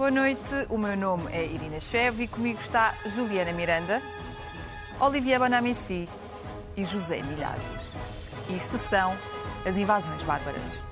[0.00, 4.00] Boa noite, o meu nome é Irina Chev e comigo está Juliana Miranda,
[4.98, 6.08] Olivier Bonamici
[6.74, 7.94] e José Milhazes.
[8.48, 9.14] Isto são
[9.66, 10.82] as invasões bárbaras.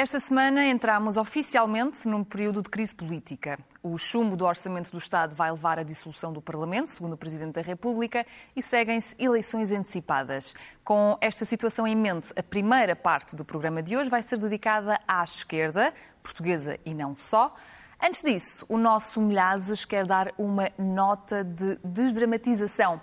[0.00, 3.58] Esta semana entramos oficialmente num período de crise política.
[3.82, 7.54] O chumbo do Orçamento do Estado vai levar à dissolução do Parlamento, segundo o Presidente
[7.54, 10.54] da República, e seguem-se eleições antecipadas.
[10.84, 15.00] Com esta situação em mente, a primeira parte do programa de hoje vai ser dedicada
[15.08, 15.92] à esquerda,
[16.22, 17.52] portuguesa e não só.
[18.00, 23.00] Antes disso, o nosso Milhazes quer dar uma nota de desdramatização.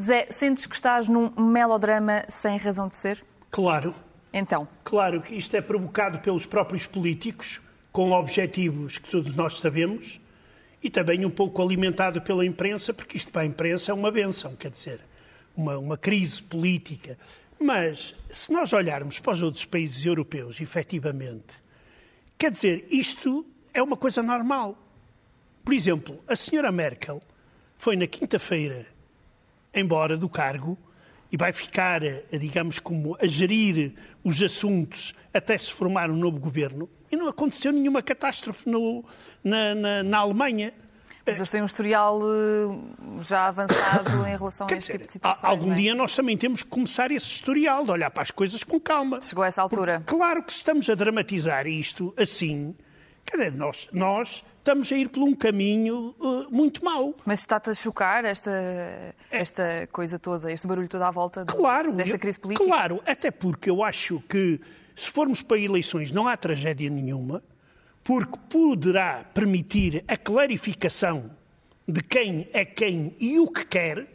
[0.00, 3.22] Zé, sentes que estás num melodrama sem razão de ser?
[3.50, 4.07] Claro.
[4.32, 4.68] Então.
[4.84, 7.60] Claro que isto é provocado pelos próprios políticos,
[7.90, 10.20] com objetivos que todos nós sabemos,
[10.82, 14.54] e também um pouco alimentado pela imprensa, porque isto para a imprensa é uma benção,
[14.54, 15.00] quer dizer,
[15.56, 17.18] uma, uma crise política.
[17.58, 21.56] Mas, se nós olharmos para os outros países europeus, efetivamente,
[22.36, 24.78] quer dizer, isto é uma coisa normal.
[25.64, 27.20] Por exemplo, a senhora Merkel
[27.76, 28.86] foi na quinta-feira
[29.74, 30.78] embora do cargo
[31.30, 36.38] e vai ficar, eh, digamos, como a gerir os assuntos até se formar um novo
[36.38, 36.88] governo.
[37.10, 39.04] E não aconteceu nenhuma catástrofe no,
[39.42, 40.72] na, na, na, Alemanha.
[41.26, 45.44] Mas eles têm um historial eh, já avançado em relação a este tipo de situações.
[45.44, 45.76] Algum é?
[45.76, 49.20] dia nós também temos que começar esse historial, de olhar para as coisas com calma.
[49.20, 50.00] Chegou a essa altura.
[50.00, 52.74] Porque, claro que se estamos a dramatizar isto assim,
[53.30, 57.14] quer dizer, nós, nós estamos a ir por um caminho uh, muito mau.
[57.24, 58.50] Mas está-te a chocar esta,
[59.30, 62.68] esta coisa toda, este barulho todo à volta claro, desta crise política?
[62.68, 64.60] Claro, até porque eu acho que
[64.94, 67.42] se formos para eleições não há tragédia nenhuma,
[68.04, 71.30] porque poderá permitir a clarificação
[71.86, 74.06] de quem é quem e o que quer,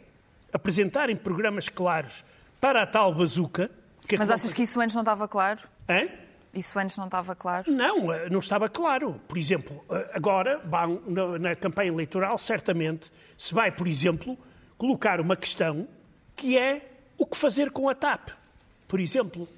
[0.52, 2.24] apresentarem programas claros
[2.60, 3.70] para a tal bazuca.
[4.16, 5.60] Mas achas que isso antes não estava claro?
[5.88, 6.06] Hã?
[6.54, 7.70] Isso antes não estava claro?
[7.70, 9.20] Não, eh, não estava claro.
[9.26, 10.62] Por exemplo, eh, agora,
[11.40, 14.38] na campanha eleitoral, certamente se vai, por exemplo,
[14.78, 15.88] colocar uma questão
[16.36, 18.30] que é o que fazer com a TAP.
[18.86, 19.48] Por exemplo,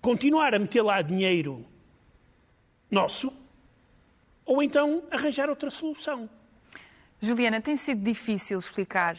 [0.00, 1.64] continuar a meter lá dinheiro
[2.90, 3.32] nosso
[4.44, 6.28] ou então arranjar outra solução.
[7.20, 9.16] Juliana, tem sido difícil explicar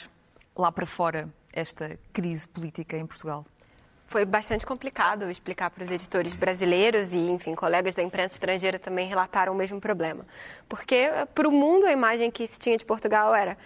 [0.55, 3.45] lá para fora esta crise política em Portugal?
[4.15, 9.09] Foi bastante complicado explicar para os editores brasileiros e, enfim, colegas da imprensa estrangeira também
[9.09, 10.25] relataram o mesmo problema.
[10.69, 13.57] Porque, para o mundo, a imagem que se tinha de Portugal era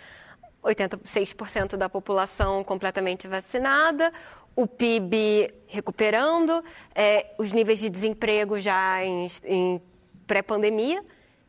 [0.64, 4.12] 86% da população completamente vacinada,
[4.56, 6.64] o PIB recuperando,
[6.96, 9.80] é, os níveis de desemprego já em, em
[10.26, 11.06] pré-pandemia.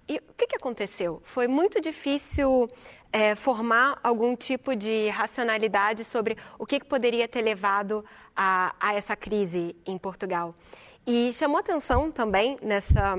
[0.06, 1.22] E o que, que aconteceu?
[1.24, 2.68] Foi muito difícil
[3.12, 8.04] é, formar algum tipo de racionalidade sobre o que, que poderia ter levado
[8.36, 10.54] a, a, essa crise em Portugal.
[11.06, 13.18] E chamou atenção também nessa,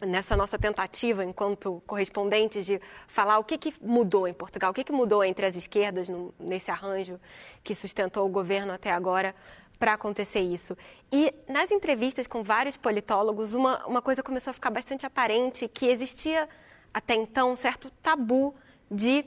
[0.00, 4.84] nessa nossa tentativa, enquanto correspondentes, de falar o que, que mudou em Portugal, o que,
[4.84, 7.20] que mudou entre as esquerdas no, nesse arranjo
[7.62, 9.34] que sustentou o governo até agora
[9.78, 10.76] para acontecer isso.
[11.12, 15.86] E nas entrevistas com vários politólogos, uma, uma coisa começou a ficar bastante aparente, que
[15.86, 16.48] existia
[16.94, 18.54] até então um certo tabu
[18.92, 19.24] de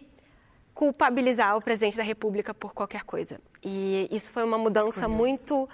[0.74, 3.40] culpabilizar o presidente da República por qualquer coisa.
[3.64, 5.68] E isso foi uma mudança muito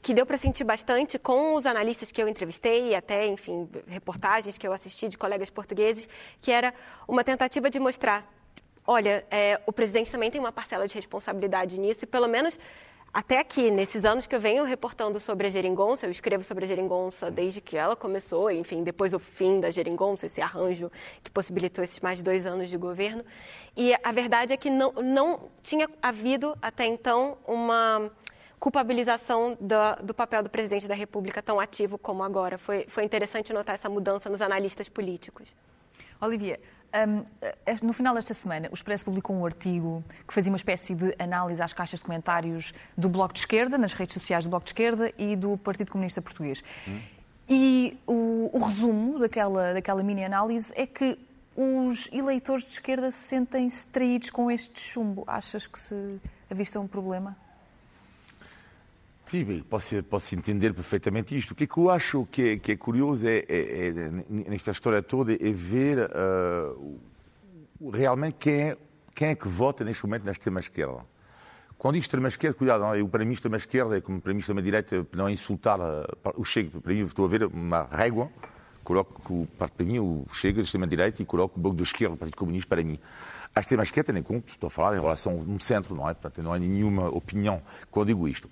[0.00, 4.56] que deu para sentir bastante com os analistas que eu entrevistei e até, enfim, reportagens
[4.56, 6.08] que eu assisti de colegas portugueses,
[6.40, 6.72] que era
[7.06, 8.26] uma tentativa de mostrar,
[8.86, 12.58] olha, é, o presidente também tem uma parcela de responsabilidade nisso e pelo menos
[13.12, 16.68] até aqui, nesses anos que eu venho reportando sobre a geringonça, eu escrevo sobre a
[16.68, 20.90] geringonça desde que ela começou, enfim, depois o fim da geringonça, esse arranjo
[21.22, 23.24] que possibilitou esses mais de dois anos de governo.
[23.76, 28.10] E a verdade é que não, não tinha havido até então uma
[28.58, 32.58] culpabilização do, do, papel do presidente da República tão ativo como agora.
[32.58, 35.54] Foi, foi interessante notar essa mudança nos analistas políticos.
[36.20, 36.60] Olivia,
[36.94, 41.14] um, no final desta semana, o Expresso publicou um artigo que fazia uma espécie de
[41.18, 44.70] análise às caixas de comentários do Bloco de Esquerda, nas redes sociais do Bloco de
[44.70, 46.62] Esquerda e do Partido Comunista Português.
[46.86, 47.00] Hum.
[47.48, 51.18] E o, o, resumo daquela, daquela mini-análise é que
[51.56, 55.24] os eleitores de esquerda sentem-se traídos com este chumbo.
[55.26, 56.20] Achas que se
[56.50, 57.36] avista um problema?
[59.30, 61.50] Sim, posso, posso entender perfeitamente isto.
[61.50, 64.70] O que, é que eu acho que é, que é curioso é, é, é, nesta
[64.70, 66.98] história toda é ver uh,
[67.92, 68.76] realmente quem é,
[69.14, 71.04] quem é que vota neste momento na extrema-esquerda.
[71.76, 75.28] Quando digo extrema-esquerda, cuidado, não, eu, para mim extrema-esquerda é como para mim extrema-direita, não
[75.28, 76.04] é insultar uh,
[76.34, 76.80] o Chega.
[76.80, 78.30] Para mim estou a ver uma régua
[78.88, 82.38] coloco para mim o Chega, a extrema-direita, e coloco o Bloco de Esquerda, o Partido
[82.38, 82.98] Comunista, para mim.
[83.54, 86.14] A extrema-esquerda, nem conto, estou a falar em relação no centro, não é?
[86.14, 87.60] Portanto, não há nenhuma opinião
[87.90, 88.48] quando digo isto.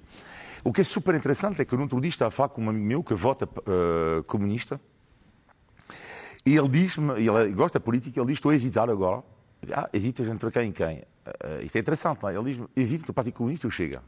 [0.67, 2.69] O que é super interessante é que no outro dia estava a falar com um
[2.69, 4.81] amigo meu que vota uh, comunista,
[6.45, 9.23] e ele diz-me, ele gosta da política, ele diz: Estou a hesitar agora.
[9.73, 10.99] Ah, hesitas entre quem e quem?
[10.99, 12.35] Uh, isto é interessante, não é?
[12.35, 14.03] Ele diz: Hesito entre o Partido Comunista e o Chega.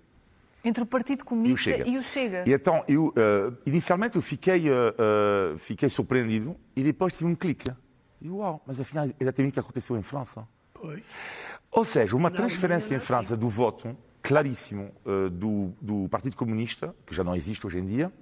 [0.64, 1.88] Entre o Partido Comunista e o Chega.
[1.88, 2.44] E, o Chega.
[2.44, 7.72] e então, eu, uh, inicialmente eu fiquei, uh, fiquei surpreendido e depois tive um clique.
[8.20, 10.44] E uau, mas afinal é exatamente o que aconteceu em França.
[10.74, 11.04] Pois.
[11.70, 14.92] Ou seja, uma transferência em França do voto claríssimo
[15.32, 18.12] do, do Partido Comunista, que já não existe hoje em dia,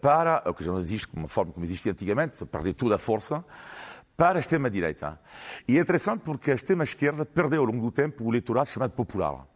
[0.00, 2.98] para, ou que já não existe como uma forma como existia antigamente, perder toda a
[2.98, 3.44] força,
[4.16, 5.18] para a extrema-direita.
[5.66, 9.46] E é interessante porque a extrema-esquerda perdeu ao longo do tempo o eleitorado chamado popular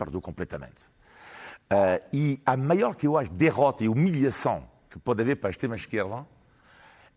[0.00, 0.86] perdeu completamente.
[1.70, 5.52] Uh, e a maior que eu acho derrota e humilhação que pode haver para a
[5.52, 6.26] extrema-esquerda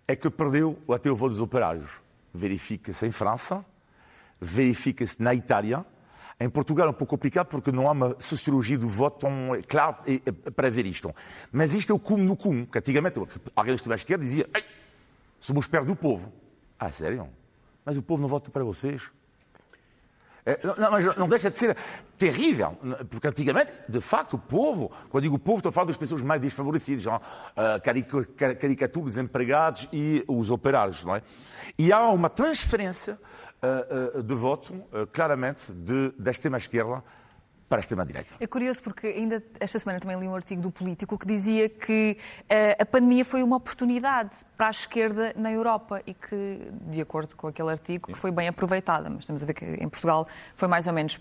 [0.06, 1.90] é que perdeu até o voto dos operários.
[2.34, 3.66] Verifica-se em França,
[4.40, 5.86] verifica-se na Itália.
[6.44, 9.32] Em Portugal é um pouco complicado porque não há uma sociologia do voto tão
[9.66, 9.98] clara
[10.54, 11.16] para ver isto.
[11.54, 13.18] Mas isto é o cume no cume, que antigamente
[13.56, 14.50] alguém da extrema-esquerda dizia
[15.40, 16.34] somos perto do povo.
[16.78, 17.30] Ah, sério?
[17.86, 19.04] Mas o povo não vota para vocês.
[20.46, 21.78] É, não, mas não deixa de ser
[22.18, 22.78] terrível,
[23.10, 26.42] porque antigamente, de facto, o povo, quando digo povo, estou a falar das pessoas mais
[26.42, 27.16] desfavorecidas, uh,
[28.60, 31.22] caricatura dos empregados e os operários, não é?
[31.78, 33.18] E há uma transferência
[34.24, 34.74] de voto,
[35.12, 37.04] claramente, de, da extrema-esquerda
[37.74, 38.36] para a extrema-direita.
[38.40, 42.16] É curioso porque ainda esta semana também li um artigo do Político que dizia que
[42.78, 47.48] a pandemia foi uma oportunidade para a esquerda na Europa e que, de acordo com
[47.48, 49.10] aquele artigo, que foi bem aproveitada.
[49.10, 51.20] Mas estamos a ver que em Portugal foi mais ou menos.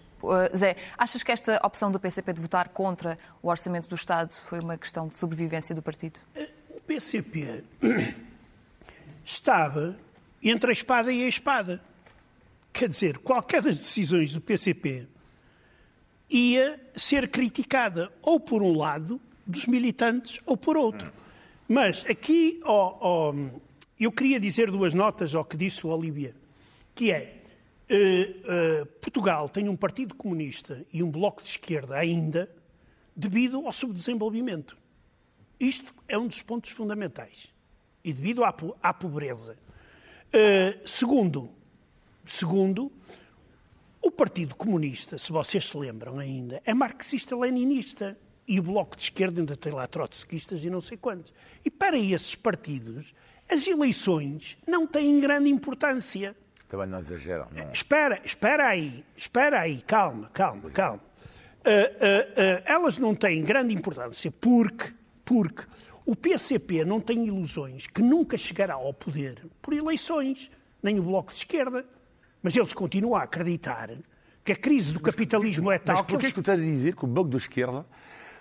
[0.55, 4.61] Zé, achas que esta opção do PCP de votar contra o orçamento do Estado foi
[4.61, 6.21] uma questão de sobrevivência do partido?
[6.69, 7.65] O PCP
[9.25, 9.97] estava
[10.43, 11.81] entre a espada e a espada.
[12.73, 15.07] Quer dizer, qualquer das decisões do PCP
[16.31, 21.13] ia ser criticada ou por um lado dos militantes ou por outro.
[21.69, 23.61] Mas aqui oh, oh,
[24.01, 26.35] eu queria dizer duas notas ao que disse o Olivia,
[26.95, 27.43] que é
[27.91, 32.51] uh, uh, Portugal tem um partido comunista e um bloco de esquerda ainda
[33.15, 34.77] devido ao subdesenvolvimento.
[35.61, 37.53] Isto é um dos pontos fundamentais.
[38.03, 38.53] E devido à,
[38.83, 39.57] à pobreza.
[40.35, 41.51] Uh, segundo,
[42.25, 42.91] segundo,
[44.01, 48.19] o Partido Comunista, se vocês se lembram ainda, é marxista-leninista.
[48.47, 51.33] E o Bloco de Esquerda ainda tem lá trotskistas e não sei quantos.
[51.65, 53.15] E para esses partidos,
[53.49, 56.37] as eleições não têm grande importância.
[56.69, 57.71] Também não exageram, não.
[57.71, 61.01] Espera, espera aí, espera aí, calma, calma, calma.
[61.61, 64.93] Uh, uh, uh, elas não têm grande importância porque,
[65.25, 65.65] porque
[66.05, 70.51] o PCP não tem ilusões que nunca chegará ao poder por eleições,
[70.83, 71.87] nem o Bloco de Esquerda.
[72.43, 73.91] Mas eles continuam a acreditar
[74.45, 76.15] que a crise do capitalismo é tal mas que.
[76.15, 76.33] Mas eles...
[76.33, 77.87] que tu estás a dizer que o Bloco da Esquerda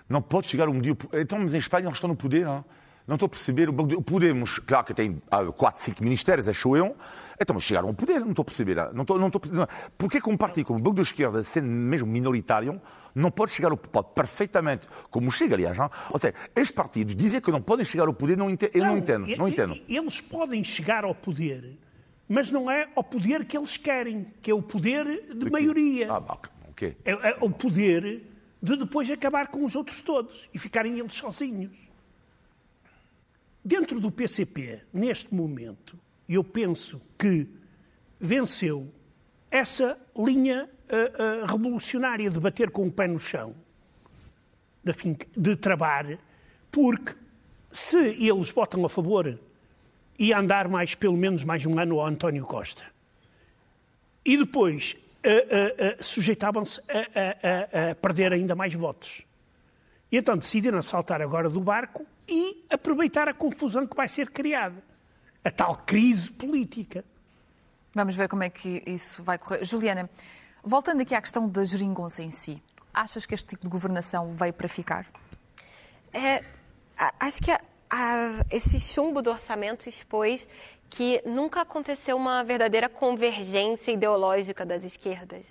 [0.08, 0.96] não pode chegar um dia.
[1.14, 2.64] Então, mas em Espanha eles estão no poder, não?
[3.06, 3.68] Não estou a perceber.
[3.68, 5.20] O Podemos, claro que tem
[5.56, 6.96] quatro, cinco ministérios, achou eu.
[7.40, 8.76] Então, mas chegaram ao poder, não estou a perceber.
[8.92, 9.66] Não estou, não estou, não.
[9.98, 12.80] Porquê que um partido como o Bloco da Esquerda, sendo mesmo minoritário,
[13.12, 15.76] não pode chegar ao poder perfeitamente, como chega, aliás.
[15.76, 15.90] Não?
[16.10, 18.90] Ou seja, estes partidos dizer que não podem chegar ao poder, não entendo, eu não,
[18.90, 19.36] não entendo.
[19.36, 19.80] Não entendo.
[19.88, 21.76] Eles podem chegar ao poder
[22.32, 26.10] mas não é ao poder que eles querem, que é o poder de maioria.
[26.10, 26.38] Ah,
[27.04, 28.22] é, é o poder
[28.62, 31.76] de depois acabar com os outros todos e ficarem eles sozinhos.
[33.62, 37.46] Dentro do PCP, neste momento, eu penso que
[38.18, 38.90] venceu
[39.50, 43.54] essa linha uh, uh, revolucionária de bater com o pé no chão,
[44.82, 46.18] de, de trabalho,
[46.70, 47.14] porque
[47.70, 49.38] se eles votam a favor
[50.22, 52.84] ia andar mais, pelo menos mais um ano ao António Costa.
[54.24, 59.22] E depois uh, uh, uh, sujeitavam-se a, a, a, perder ainda mais votos.
[60.12, 64.80] E então decidiram saltar agora do barco e aproveitar a confusão que vai ser criada.
[65.44, 67.04] A tal crise política.
[67.92, 69.64] Vamos ver como é que isso vai correr.
[69.64, 70.08] Juliana,
[70.62, 72.62] voltando aqui à questão da geringonça em si,
[72.94, 75.04] achas que este tipo de governação veio para ficar?
[76.12, 76.44] É,
[77.18, 77.50] acho que
[77.92, 80.48] a, esse chumbo do orçamento expôs
[80.88, 85.44] que nunca aconteceu uma verdadeira convergência ideológica das esquerdas.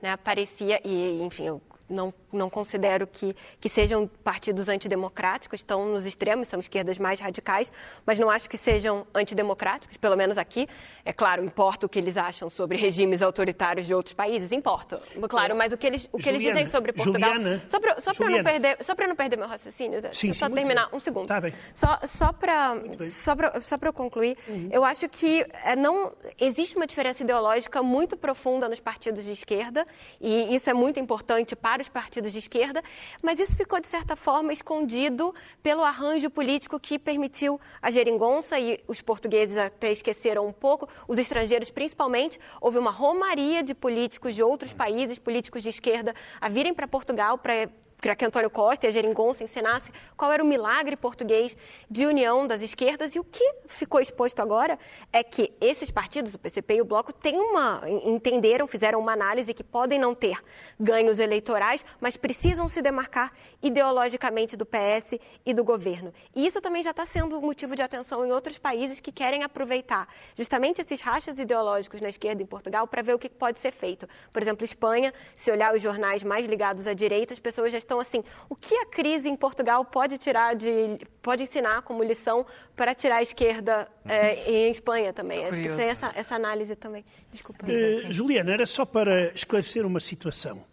[0.00, 0.14] Né?
[0.18, 6.48] Parecia, e enfim, eu não, não considero que, que sejam partidos antidemocráticos, estão nos extremos,
[6.48, 7.70] são esquerdas mais radicais,
[8.04, 10.68] mas não acho que sejam antidemocráticos, pelo menos aqui.
[11.04, 15.54] É claro, importa o que eles acham sobre regimes autoritários de outros países, importa, claro,
[15.56, 17.34] mas o que eles, o que Juliana, eles dizem sobre Portugal.
[17.34, 20.88] Juliana, só para só não, perder, só não perder meu raciocínio, Sim, só sim, terminar
[20.92, 21.28] um segundo.
[21.28, 21.52] Tá bem.
[21.74, 22.76] Só, só para
[23.10, 24.68] só pra, só pra eu concluir, Uhum.
[24.70, 29.86] eu acho que é, não existe uma diferença ideológica muito profunda nos partidos de esquerda,
[30.20, 32.82] e isso é muito importante para os partidos de esquerda,
[33.22, 38.82] mas isso ficou, de certa forma, escondido pelo arranjo político que permitiu a geringonça, e
[38.86, 42.38] os portugueses até esqueceram um pouco, os estrangeiros principalmente.
[42.60, 47.38] Houve uma romaria de políticos de outros países, políticos de esquerda, a virem para Portugal
[47.38, 47.68] para
[48.00, 51.56] que Antônio Costa e a Geringonça ensinassem qual era o milagre português
[51.90, 53.14] de união das esquerdas.
[53.14, 54.78] E o que ficou exposto agora
[55.12, 59.52] é que esses partidos, o PCP e o Bloco, têm uma, entenderam, fizeram uma análise
[59.54, 60.38] que podem não ter
[60.78, 66.12] ganhos eleitorais, mas precisam se demarcar ideologicamente do PS e do governo.
[66.34, 70.08] E isso também já está sendo motivo de atenção em outros países que querem aproveitar
[70.34, 74.08] justamente esses rachas ideológicos na esquerda em Portugal para ver o que pode ser feito.
[74.32, 78.00] Por exemplo, Espanha, se olhar os jornais mais ligados à direita, as pessoas já estão
[78.00, 82.94] assim, o que a crise em Portugal pode tirar de, pode ensinar como lição para
[82.94, 85.44] tirar a esquerda eh, em Espanha também?
[85.44, 87.04] Acho que tem essa, essa análise também.
[87.30, 87.64] Desculpa.
[87.66, 90.64] Eh, Juliana, era só para esclarecer uma situação.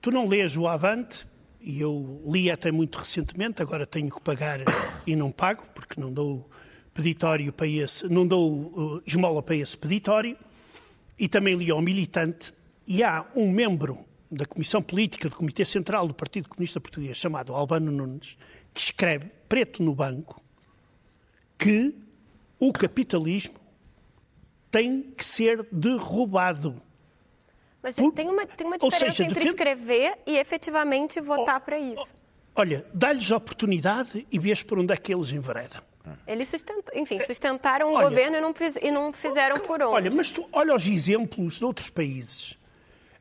[0.00, 1.26] Tu não lês o Avante,
[1.60, 4.60] e eu li até muito recentemente, agora tenho que pagar
[5.06, 6.50] e não pago, porque não dou
[6.92, 10.36] peditório para esse, não dou eh, esmola para esse peditório,
[11.18, 12.52] e também li ao Militante,
[12.86, 17.54] e há um membro da Comissão Política do Comitê Central do Partido Comunista Português, chamado
[17.54, 18.36] Albano Nunes,
[18.72, 20.42] que escreve, preto no banco,
[21.58, 21.94] que
[22.58, 23.54] o capitalismo
[24.70, 26.80] tem que ser derrubado.
[27.82, 31.78] Mas Por- tem uma, tem uma diferença seja, entre que- escrever e efetivamente votar para
[31.78, 32.14] isso.
[32.54, 35.82] Olha, dá-lhes oportunidade e vês por onde é que eles enveredam.
[36.26, 39.94] Eles sustentam, enfim, sustentaram o Olha- governo e não, e não fizeram por onde.
[39.94, 42.56] Olha, mas tu olha os exemplos de outros países.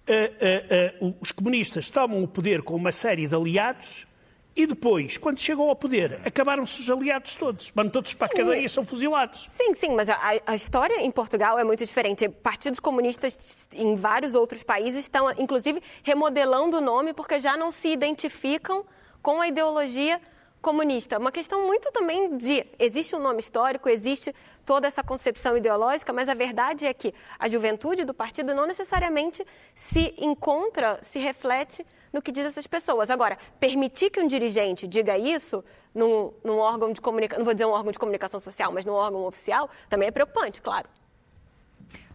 [0.07, 4.07] Ah, ah, os comunistas tomam o poder com uma série de aliados
[4.53, 7.71] e depois, quando chegam ao poder, acabaram-se os aliados todos.
[7.73, 9.47] Vão todos para a cadeia e são fuzilados.
[9.49, 12.27] Sim, sim, mas a, a história em Portugal é muito diferente.
[12.27, 17.87] Partidos comunistas em vários outros países estão, inclusive, remodelando o nome porque já não se
[17.87, 18.85] identificam
[19.21, 20.19] com a ideologia
[20.61, 21.17] comunista.
[21.17, 22.65] Uma questão muito também de.
[22.77, 27.47] Existe um nome histórico, existe toda essa concepção ideológica, mas a verdade é que a
[27.49, 33.09] juventude do partido não necessariamente se encontra, se reflete no que diz essas pessoas.
[33.09, 35.63] Agora, permitir que um dirigente diga isso
[35.93, 38.93] num, num órgão de comunicação, não vou dizer um órgão de comunicação social, mas num
[38.93, 40.87] órgão oficial, também é preocupante, claro.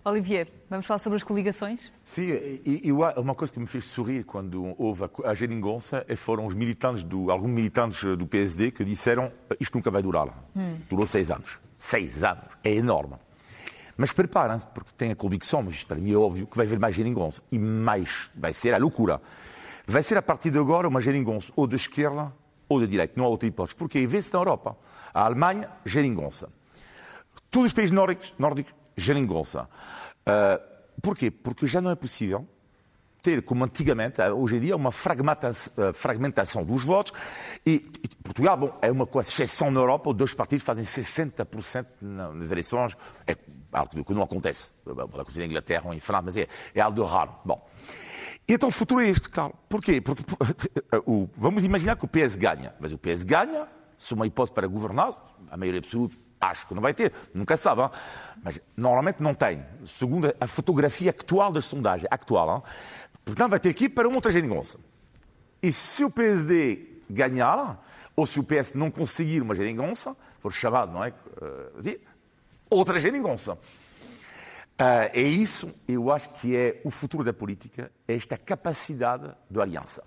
[0.09, 1.91] Olivier, vamos falar sobre as coligações?
[2.05, 2.31] Sim,
[2.65, 6.47] e, e uma coisa que me fez sorrir quando houve a, a geringonça e foram
[6.47, 10.29] os militantes, do, alguns militantes do PSD que disseram isto nunca vai durar.
[10.89, 11.59] Durou seis anos.
[11.77, 12.45] Seis anos.
[12.63, 13.17] É enorme.
[13.97, 16.79] Mas preparem-se, porque têm a convicção, mas isto para mim é óbvio, que vai haver
[16.79, 17.43] mais geringonça.
[17.51, 19.21] E mais, vai ser a loucura.
[19.89, 22.33] Vai ser a partir de agora uma geringonça ou de esquerda
[22.69, 23.15] ou de direita.
[23.17, 23.75] Não há outra hipótese.
[23.75, 24.77] Porque vê-se na Europa.
[25.13, 26.49] A Alemanha, geringonça.
[27.51, 29.69] Todos os países nórdicos, nórdicos geringonça.
[30.29, 30.61] Uh,
[31.03, 31.31] porquê?
[31.31, 32.47] Porque já não é possível
[33.23, 37.13] ter, como antigamente, uh, hoje em dia, uma fragmentação, uh, fragmentação dos votos.
[37.65, 42.51] E, e Portugal, bom, é uma exceção na Europa, dois partidos fazem 60% na- nas
[42.51, 42.97] eleições.
[43.27, 43.37] É
[43.73, 44.71] algo que não acontece.
[44.85, 47.35] Pode acontecer na Inglaterra ou em França, mas é, é algo raro.
[47.45, 47.69] Bom.
[48.49, 49.57] Então o futuro é este, Carlos.
[49.69, 50.01] Porquê?
[50.01, 50.23] Porque
[51.05, 52.75] o- vamos imaginar que o PS ganha.
[52.79, 53.67] Mas o PS ganha,
[53.99, 55.11] se uma hipótese para governar,
[55.51, 57.83] a maioria absoluta, acho que não vai ter, nunca sabe.
[58.43, 59.65] Mas normalmente não tem.
[59.85, 62.63] Segundo a fotografia atual das sondagens, hein?
[63.25, 64.79] portanto vai ter que ir para uma outra geringonça.
[65.63, 70.93] E se o PSD ganhar, ou se o PS não conseguir uma geringonça, for chamado,
[70.93, 71.13] não é?
[71.87, 71.99] Eh,
[72.71, 73.59] outra geringonça.
[74.79, 79.59] Ah, é isso, eu acho que é o futuro da política, é esta capacidade de
[79.61, 80.05] aliança.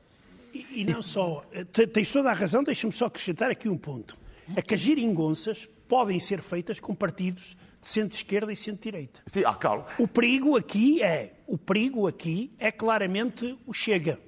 [0.54, 3.78] E, e não só, eh, te- tens toda a razão, deixa-me só acrescentar aqui um
[3.78, 4.16] ponto.
[4.56, 9.22] É que as geringonças podem ser feitas com partidos de centro-esquerda e centro-direita.
[9.26, 14.20] Sim, ah, Carlos, O perigo aqui é, o perigo aqui é claramente o Chega.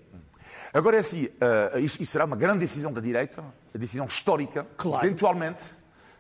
[0.74, 4.66] Agora é assim, ah, isso, isso será uma grande decisão da direita, a decisão histórica,
[4.76, 5.06] Claro.
[5.06, 5.64] eventualmente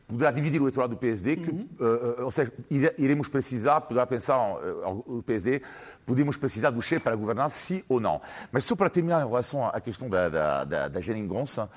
[0.07, 4.05] poderá dividir o eleitorado do PSD, que, ah, ah, ou seja, ire- iremos precisar, poderá
[4.05, 5.61] pensar ah, o PSD,
[6.05, 8.21] podemos precisar do Che para governar, sim ou não.
[8.51, 11.69] Mas só para terminar em relação à questão da, da, da, da geringonça,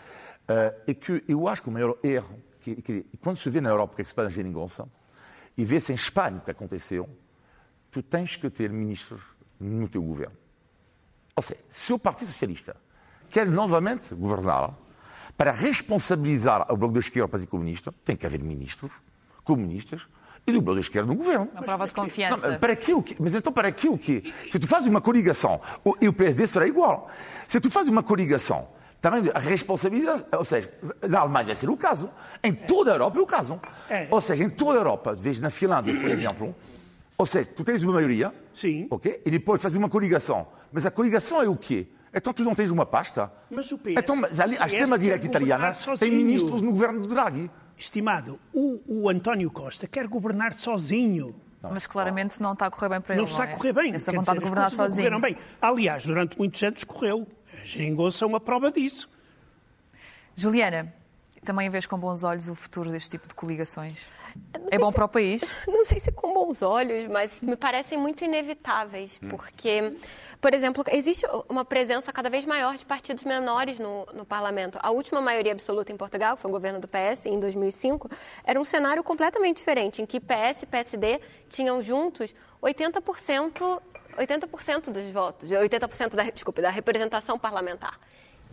[0.49, 3.69] ah, é que eu acho que o maior erro, que, que quando se vê na
[3.69, 4.89] Europa o que é que se passa na geringonça,
[5.57, 7.09] e vê-se em Espanha o que aconteceu,
[7.91, 9.21] tu tens que ter ministros
[9.61, 10.37] no teu governo.
[11.37, 12.77] Ou seja, se o Partido Socialista
[13.29, 14.75] quer novamente governar,
[15.37, 18.93] para responsabilizar o Bloco da Esquerda e o Partido Comunista, tem que haver ministros,
[19.43, 20.03] comunistas,
[20.47, 21.49] e do Bloco da Esquerda no governo.
[21.53, 22.51] Uma prova de confiança.
[22.51, 23.17] Não, para que o quê?
[23.19, 24.33] Mas então para que o quê?
[24.51, 25.61] Se tu fazes uma coligação,
[26.01, 27.11] e o PSD será igual.
[27.49, 28.69] Se tu fazes uma coligação,
[29.05, 30.73] também a responsabilidade, ou seja,
[31.07, 32.09] na Alemanha vai ser o caso,
[32.43, 33.61] em toda a Europa é o caso.
[33.91, 34.09] É.
[34.11, 36.57] Ou seja, em toda a Europa, vês na Finlândia, por exemplo,
[37.19, 38.87] ou seja, tu tens uma maioria, Sim.
[38.91, 39.21] ok?
[39.27, 40.47] E depois fazes uma coligação.
[40.73, 41.87] Mas a coligação é o quê?
[42.15, 43.31] Então tu não tens uma pasta?
[43.51, 47.51] Mas o PS Então, mas ali, a extrema-direita italiana tem ministros no governo de Draghi.
[47.77, 51.35] Estimado, o, o António Costa quer governar sozinho.
[51.71, 53.31] Mas claramente não está a correr bem para Não ele.
[53.31, 53.55] está a é?
[53.55, 53.95] correr bem.
[53.95, 55.21] Essa quer vontade dizer, de governar não sozinho.
[55.21, 55.37] bem.
[55.61, 57.27] Aliás, durante muitos anos correu.
[57.65, 59.09] A geringonça é uma prova disso.
[60.37, 60.93] Juliana,
[61.47, 64.07] também vês com bons olhos o futuro deste tipo de coligações?
[64.71, 65.43] É bom se- para o país?
[65.67, 69.97] Não sei se com bons olhos, mas me parecem muito inevitáveis, porque,
[70.43, 74.79] por exemplo, existe uma presença cada vez maior de partidos menores no, no parlamento.
[74.83, 78.11] A última maioria absoluta em Portugal, que foi o governo do PS, em 2005,
[78.45, 81.19] era um cenário completamente diferente, em que PS e PSD
[81.49, 83.81] tinham juntos 80%,
[84.17, 87.99] 80% dos votos, 80% da, desculpe, da representação parlamentar.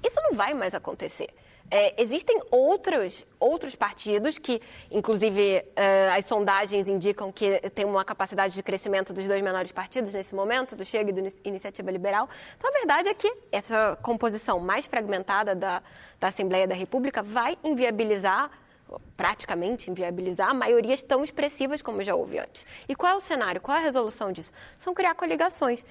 [0.03, 1.29] Isso não vai mais acontecer.
[1.73, 8.53] É, existem outros, outros partidos que, inclusive, é, as sondagens indicam que tem uma capacidade
[8.53, 12.27] de crescimento dos dois menores partidos nesse momento, do Chega e do Ini- Iniciativa Liberal.
[12.57, 15.81] Então, a verdade é que essa composição mais fragmentada da,
[16.19, 18.51] da Assembleia da República vai inviabilizar
[19.15, 22.65] praticamente inviabilizar maiorias tão expressivas como já houve antes.
[22.87, 23.61] E qual é o cenário?
[23.61, 24.51] Qual é a resolução disso?
[24.77, 25.83] São criar coligações.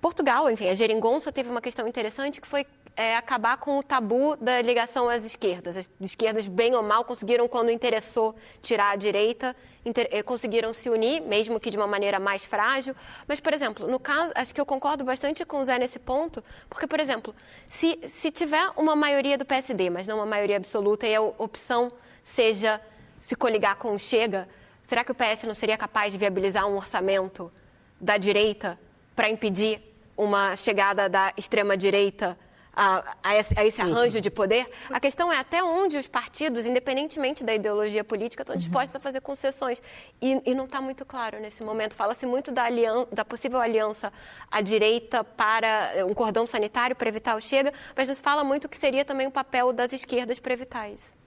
[0.00, 2.66] Portugal, enfim, a Geringonça teve uma questão interessante que foi
[2.96, 5.76] é, acabar com o tabu da ligação às esquerdas.
[5.76, 9.54] As esquerdas, bem ou mal, conseguiram, quando interessou tirar a direita,
[9.84, 12.96] inter- eh, conseguiram se unir, mesmo que de uma maneira mais frágil.
[13.28, 16.42] Mas, por exemplo, no caso, acho que eu concordo bastante com o Zé nesse ponto,
[16.68, 17.34] porque, por exemplo,
[17.68, 21.92] se, se tiver uma maioria do PSD, mas não uma maioria absoluta, e a opção
[22.30, 22.80] seja
[23.20, 24.48] se coligar com o Chega,
[24.82, 27.52] será que o PS não seria capaz de viabilizar um orçamento
[28.00, 28.78] da direita
[29.14, 29.80] para impedir
[30.16, 32.38] uma chegada da extrema-direita
[32.72, 34.70] a, a esse, a esse arranjo de poder?
[34.88, 39.20] A questão é até onde os partidos, independentemente da ideologia política, estão dispostos a fazer
[39.20, 39.82] concessões.
[40.22, 41.94] E, e não está muito claro nesse momento.
[41.94, 42.64] Fala-se muito da,
[43.12, 44.12] da possível aliança
[44.50, 48.44] à direita para eh, um cordão sanitário para evitar o Chega, mas não se fala
[48.44, 51.19] muito que seria também o papel das esquerdas para evitar isso.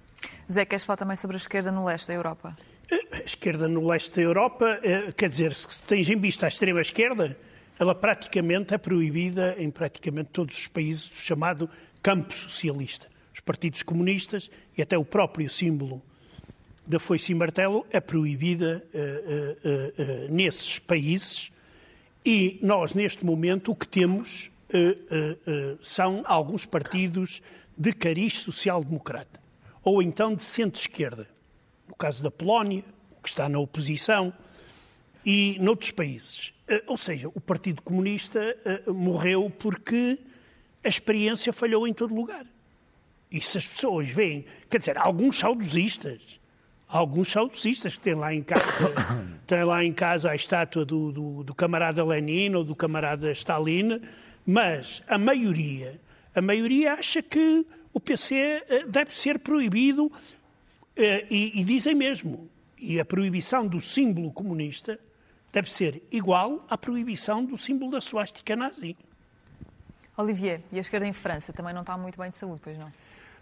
[0.51, 2.57] Zé, queres falar também sobre a esquerda no leste da Europa?
[3.11, 7.37] A esquerda no leste da Europa, eh, quer dizer, se tens em vista a extrema-esquerda,
[7.79, 11.69] ela praticamente é proibida em praticamente todos os países do chamado
[12.01, 13.07] campo socialista.
[13.33, 16.01] Os partidos comunistas e até o próprio símbolo
[16.85, 21.51] da foice e martelo é proibida eh, eh, nesses países
[22.25, 24.49] e nós, neste momento, o que temos
[25.81, 27.41] são alguns partidos
[27.77, 29.42] de cariz social-democrata
[29.83, 31.27] ou então de centro-esquerda.
[31.87, 32.83] No caso da Polónia,
[33.21, 34.33] que está na oposição,
[35.25, 36.53] e noutros países.
[36.67, 40.17] Eh, Ou seja, o Partido Comunista eh, morreu porque
[40.83, 42.45] a experiência falhou em todo lugar.
[43.31, 46.39] E se as pessoas veem, quer dizer, alguns saudosistas,
[46.87, 48.65] alguns saudosistas que têm lá em casa,
[49.47, 54.01] têm lá em casa a estátua do, do, do camarada Lenin ou do camarada Stalin,
[54.45, 55.99] mas a maioria,
[56.35, 58.35] a maioria acha que o PC
[58.67, 60.11] eh, deve ser proibido
[60.95, 64.99] eh, e, e dizem mesmo, e a proibição do símbolo comunista
[65.51, 68.97] deve ser igual à proibição do símbolo da suástica nazi.
[70.17, 72.91] Olivier, e a esquerda em França também não está muito bem de saúde, pois não?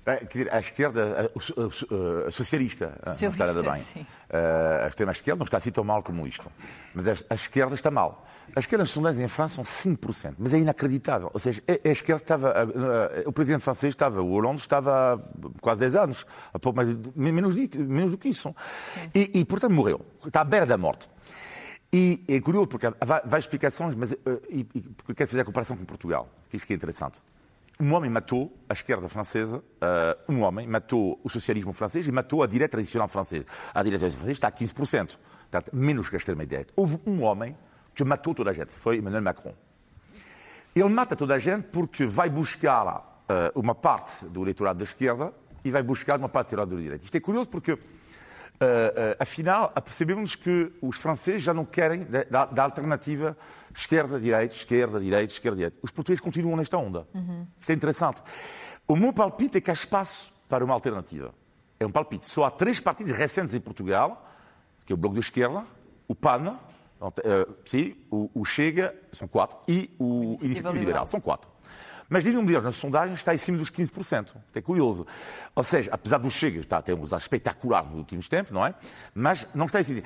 [0.03, 1.85] Bem, quer dizer, a esquerda, a, a so-
[2.27, 3.81] a socialista, ah, não Socialista, bem.
[3.83, 4.05] sim.
[4.31, 6.51] Ah, A extrema-esquerda não está assim tão mal como isto.
[6.95, 8.25] Mas a, a esquerda está mal.
[8.55, 11.29] A esquerda, as sondagens em França são 5%, mas é inacreditável.
[11.31, 12.49] Ou seja, a, a esquerda estava.
[12.49, 15.19] a- a- o presidente francês estava, o Hollande estava há
[15.61, 18.53] quase 10 anos, há pouco mais, menos, de- menos do que isso.
[19.13, 20.01] E, e, portanto, morreu.
[20.25, 21.07] Está à beira da morte.
[21.93, 24.17] E é curioso, porque há várias explicações, mas eh,
[24.49, 27.21] e, e, porque eu quero fazer a comparação com Portugal, que isto que é interessante.
[27.81, 32.43] Um homem matou a esquerda francesa, eh, um homem matou o socialismo francês e matou
[32.43, 33.43] a direita tradicional francesa.
[33.73, 35.17] A direita tradicional francesa está a 15%,
[35.49, 36.71] portanto, menos que a extrema-direita.
[36.75, 37.57] Houve um homem
[37.95, 39.55] que matou toda a gente, foi Emmanuel Macron.
[40.75, 45.33] Ele mata toda a gente porque vai buscar eh, uma parte do eleitorado da esquerda
[45.65, 47.03] e vai buscar uma parte do eleitorado da direita.
[47.03, 47.77] Isto é curioso porque, eh,
[48.59, 52.45] eh, afinal, percebemos que os franceses já não querem da, da-
[53.71, 55.77] da alternativa esquerda-direita, esquerda-direita, esquerda-direita.
[55.81, 57.07] Os portugueses continuam nesta onda.
[57.59, 58.21] Isto é interessante.
[58.87, 61.33] O meu palpite é que há espaço para uma alternativa.
[61.79, 62.25] É um palpite.
[62.25, 64.29] Só há três partidos recentes em Portugal,
[64.85, 65.65] que é o Bloco da Esquerda,
[66.07, 66.57] o PAN,
[67.23, 70.73] eh, sim, o, o Chega, são quatro, e o Iniciativa, Liberal.
[70.73, 71.49] Liberal, são quatro.
[72.07, 74.35] Mas Dino Medeiros, nas sondagens, está em cima dos 15%.
[74.53, 75.07] É curioso.
[75.55, 78.65] Ou seja, apesar do Chega estar a ter um resultado espetacular nos últimos tempos, não
[78.65, 78.75] é?
[79.15, 80.03] Mas não está em cima.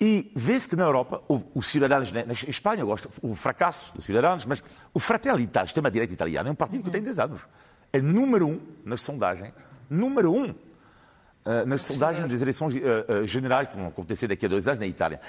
[0.00, 1.22] E vê-se que na Europa,
[1.54, 4.62] os cidadãos, na Espanha, gosto o fracasso dos cidadãos, mas
[4.94, 7.46] o Fratelli Italia, extrema-direita italiana, é um partido que tem 10 anos.
[7.92, 9.52] É número um nas sondagens.
[9.90, 14.48] Número um uh, nas sondagens das eleições uh, uh, generais que vão acontecer daqui a
[14.48, 15.20] dois anos na Itália.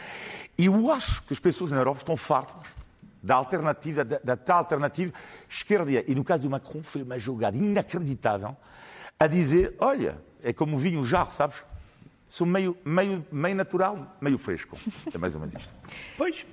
[0.58, 2.68] E eu acho que as pessoas na Europa estão fartas
[3.22, 5.12] da alternativa, da, da tal alternativa
[5.50, 5.92] esquerda.
[5.92, 8.56] E no caso do Macron foi uma jogada inacreditável
[9.20, 11.64] a dizer, olha, é como vinho jarro, sabes?
[12.32, 14.78] Sou meio, meio, meio natural, meio fresco.
[15.14, 15.74] É mais ou menos isto.
[16.18, 16.46] Pois,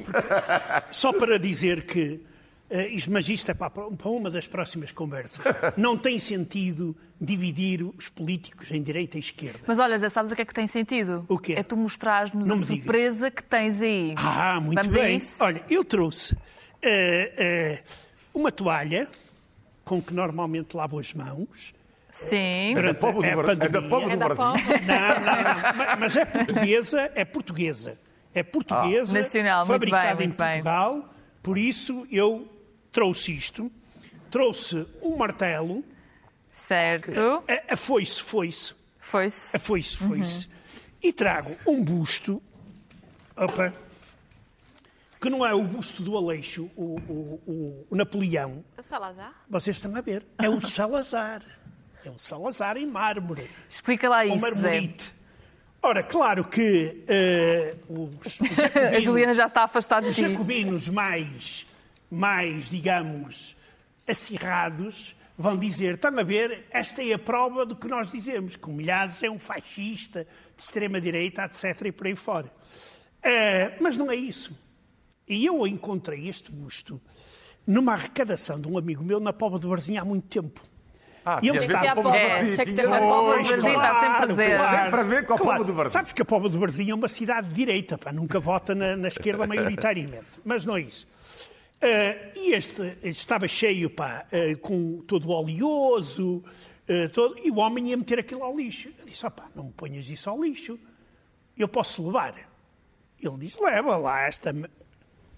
[0.91, 2.21] só para dizer que
[2.69, 5.45] uh, isto, mas isto é para, para uma das próximas conversas.
[5.77, 9.61] Não tem sentido dividir os políticos em direita e esquerda.
[9.69, 11.25] Mas olha, Zé, sabes o que é que tem sentido?
[11.29, 11.53] O quê?
[11.53, 13.37] É tu mostrares-nos a surpresa diga.
[13.41, 14.15] que tens aí.
[14.17, 15.17] Ah, muito Vamos bem.
[15.41, 16.39] Olha, eu trouxe uh,
[16.83, 17.79] uh,
[18.35, 19.09] uma toalha
[19.85, 21.73] com que normalmente lavo as mãos
[22.11, 22.75] Sim.
[22.77, 24.45] É da povo do, é, é da povo do Brasil.
[24.45, 26.01] Não, não, não.
[26.01, 27.99] Mas é portuguesa, é portuguesa.
[28.35, 30.95] É portuguesa, ah, nacional, fabricada muito bem, muito em Portugal.
[30.95, 31.05] Bem.
[31.43, 32.49] Por isso eu
[32.93, 33.71] trouxe isto.
[34.31, 35.83] Trouxe um martelo.
[36.51, 37.45] Certo.
[37.49, 38.75] A, a foice, foice.
[38.99, 39.57] Foice.
[39.57, 40.47] A foice, foice.
[40.47, 40.53] Uhum.
[41.03, 42.43] E trago um busto.
[43.37, 43.73] Opa.
[45.21, 48.65] Que não é o busto do Aleixo, o, o, o, o Napoleão.
[48.77, 49.35] É o Salazar?
[49.49, 50.25] Vocês estão a ver.
[50.39, 51.43] É o Salazar.
[52.05, 53.51] É um Salazar em mármore.
[53.69, 54.89] Explica lá isso, Zé.
[55.83, 57.05] Ora, claro que
[57.89, 58.59] uh, os, os
[58.97, 61.67] A Juliana já está afastada de Os jacobinos mais,
[62.11, 63.57] mais, digamos,
[64.07, 68.69] acirrados vão dizer, estão a ver, esta é a prova do que nós dizemos, que
[68.69, 71.87] o Milhazes é um fascista de extrema-direita, etc.
[71.87, 72.49] e por aí fora.
[72.49, 74.51] Uh, mas não é isso.
[75.29, 77.01] E eu encontrei este busto
[77.65, 80.61] numa arrecadação de um amigo meu na Póvoa de Barzinha há muito tempo.
[81.31, 81.87] Ah, e ele sabe.
[82.17, 85.09] É, tinha que ter a Póvoa do Varzim, está sempre presente.
[85.09, 85.65] Ver com a claro.
[85.65, 85.93] do Varzim.
[85.93, 88.97] Sabes que a Póvoa do Varzim é uma cidade de direita, pá, nunca vota na,
[88.97, 90.41] na esquerda maioritariamente.
[90.43, 91.07] Mas não é isso.
[91.07, 96.43] Uh, e este estava cheio, pá, uh, com todo oleoso,
[96.89, 98.89] uh, todo, e o homem ia meter aquilo ao lixo.
[98.99, 100.81] Eu disse, pá, não me ponhas isso ao lixo.
[101.59, 102.35] Eu posso levar.
[103.21, 104.55] Ele disse, leva lá esta...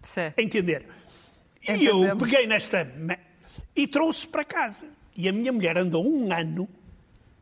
[0.00, 0.32] Sim.
[0.38, 0.86] Entender?
[1.66, 2.08] E Entendemos.
[2.10, 2.88] eu peguei nesta...
[3.74, 4.86] E trouxe para casa.
[5.20, 6.66] E a minha mulher andou um ano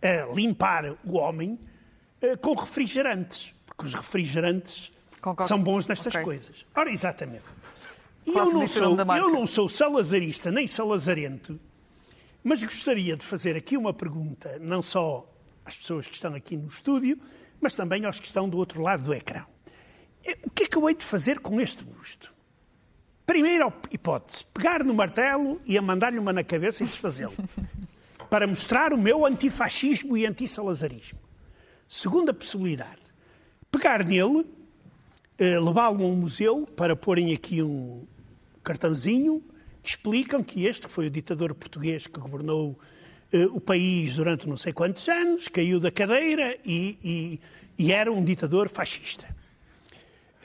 [0.02, 1.56] a limpar o homem
[2.20, 4.90] uh, com refrigerantes, porque os refrigerantes
[5.46, 6.24] são bons nestas okay.
[6.24, 6.66] coisas.
[6.74, 7.44] Ora, exatamente.
[8.26, 11.58] E eu não, sou, eu não sou salazarista nem salazarento,
[12.42, 15.32] mas gostaria de fazer aqui uma pergunta, não só
[15.64, 17.16] às pessoas que estão aqui no estúdio,
[17.60, 19.44] mas também aos que estão do outro lado do ecrã.
[20.24, 22.34] Eh, o que é que eu hei de fazer com este busto?
[23.28, 27.34] Primeira hipótese, pegar no martelo e a mandar-lhe uma na cabeça e desfazê-lo.
[28.30, 31.18] para mostrar o meu antifascismo e antissalazarismo.
[31.86, 33.02] Segunda possibilidade,
[33.70, 34.46] pegar nele,
[35.38, 38.06] eh, levá-lo a um museu para porem aqui um
[38.64, 39.44] cartãozinho
[39.82, 42.78] que explicam que este foi o ditador português que governou
[43.30, 47.40] eh, o país durante não sei quantos anos, caiu da cadeira e, e,
[47.78, 49.36] e era um ditador fascista.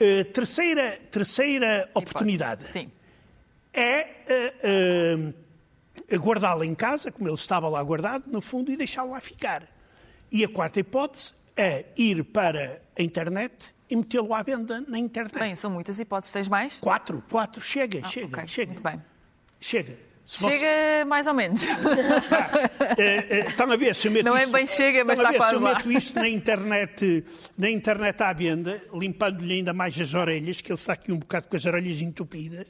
[0.00, 2.90] Uh, terceira terceira oportunidade Sim.
[3.72, 4.08] é
[4.66, 9.20] uh, uh, guardá-lo em casa, como ele estava lá guardado, no fundo, e deixá-lo lá
[9.20, 9.68] ficar.
[10.32, 15.38] E a quarta hipótese é ir para a internet e metê-lo à venda na internet.
[15.38, 16.32] Bem, são muitas hipóteses.
[16.32, 16.80] Tens mais?
[16.80, 17.62] Quatro, quatro.
[17.62, 18.48] Chega, ah, chega, okay.
[18.48, 18.72] chega.
[18.72, 19.00] Muito bem.
[19.60, 19.96] Chega.
[20.26, 21.04] Se chega você...
[21.04, 21.66] mais ou menos.
[21.68, 25.50] Ah, estão a ver se eu meto Não isto, é bem chega, mas está quase
[25.50, 25.74] se eu lá.
[25.74, 27.24] meto isto na internet,
[27.58, 31.48] na internet à venda, limpando-lhe ainda mais as orelhas, que ele está aqui um bocado
[31.48, 32.66] com as orelhas entupidas.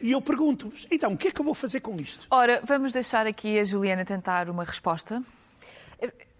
[0.00, 2.26] E eu pergunto-vos, então, o que é que eu vou fazer com isto?
[2.30, 5.22] Ora, vamos deixar aqui a Juliana tentar uma resposta.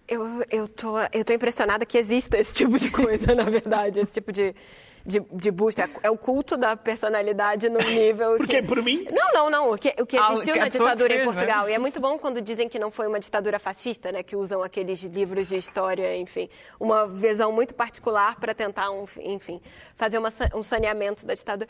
[0.08, 4.12] Eu estou eu eu tô impressionada que exista esse tipo de coisa, na verdade, esse
[4.12, 4.54] tipo de
[5.04, 5.80] de, de busto.
[5.80, 8.36] É, é, o culto da personalidade no nível.
[8.36, 8.68] Porque que...
[8.68, 9.06] por mim?
[9.10, 9.70] Não, não, não.
[9.72, 11.24] O que, o que ah, existiu ah, na ditadura fez, em né?
[11.24, 11.64] Portugal.
[11.64, 11.70] Né?
[11.70, 14.22] E é muito bom quando dizem que não foi uma ditadura fascista, né?
[14.22, 16.48] Que usam aqueles livros de história, enfim.
[16.78, 19.60] Uma visão muito particular para tentar, um, enfim,
[19.96, 21.68] fazer uma, um saneamento da ditadura.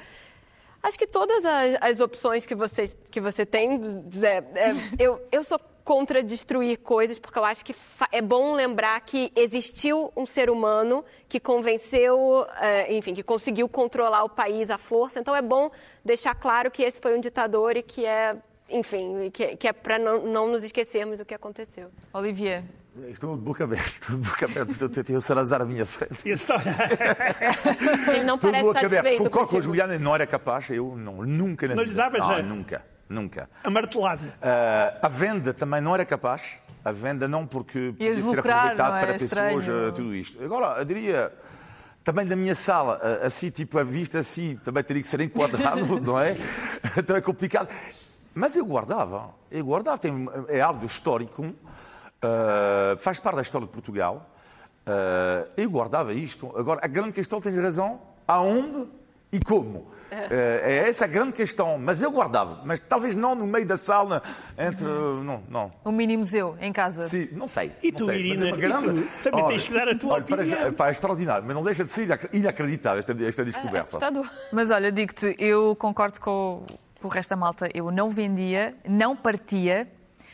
[0.83, 3.81] Acho que todas as, as opções que você, que você tem,
[4.23, 7.75] é, é, eu, eu sou contra destruir coisas, porque eu acho que
[8.11, 14.25] é bom lembrar que existiu um ser humano que convenceu, é, enfim, que conseguiu controlar
[14.25, 15.21] o país à força.
[15.21, 15.71] Então é bom
[16.05, 18.37] deixar claro que esse foi um ditador e que é,
[18.69, 21.91] enfim, que, que é para não, não nos esquecermos do que aconteceu.
[22.13, 22.65] Olivier.
[23.09, 25.87] Estou de boca aberta, estou de boca aberta, portanto eu tenho o Salazar à minha
[25.87, 26.29] frente.
[26.29, 29.23] Ele não parece satisfeito.
[29.25, 31.67] Concordo com a Juliana, não era capaz, eu não, nunca...
[31.69, 32.85] Não lhe dava não, Nunca.
[33.09, 33.49] Nunca.
[33.63, 34.23] A martelada.
[34.23, 36.55] Uh, a venda também não era capaz.
[36.85, 39.01] A venda não porque podia ser lucrar, aproveitado é?
[39.01, 39.89] para pessoas, Estranho.
[39.89, 40.43] uh, tudo isto.
[40.43, 41.33] Agora, eu diria,
[42.03, 46.01] também da minha sala, uh, assim, tipo, a vista assim, também teria que ser enquadrado,
[46.01, 46.37] não é?
[46.97, 47.69] Então é complicado.
[48.35, 51.55] Mas eu guardava, eu guardava, tem, é algo histórico,
[52.25, 54.29] uh, faz parte da história de Portugal.
[54.87, 56.53] Uh, eu guardava isto.
[56.57, 58.87] Agora, a grande questão, tens razão, aonde
[59.33, 59.91] e como.
[60.31, 64.23] É essa a grande questão, mas eu guardava, mas talvez não no meio da sala,
[64.59, 64.85] entre.
[64.85, 65.73] Não, não.
[65.87, 67.09] Um mini museu em casa.
[67.09, 67.73] Sim, não sei.
[67.83, 69.23] E não tu, sei, mas Irina, é uma e grande- tu?
[69.23, 70.73] Também tens que dar a tua olha, para opinião.
[70.75, 73.99] pá, é extraordinário, mas não deixa de ser inac- inacreditável esta, esta É descoberta.
[74.53, 76.63] Mas olha, digo-te, eu concordo com
[77.03, 77.71] o resto da malta.
[77.73, 79.89] Eu não vendia, não partia,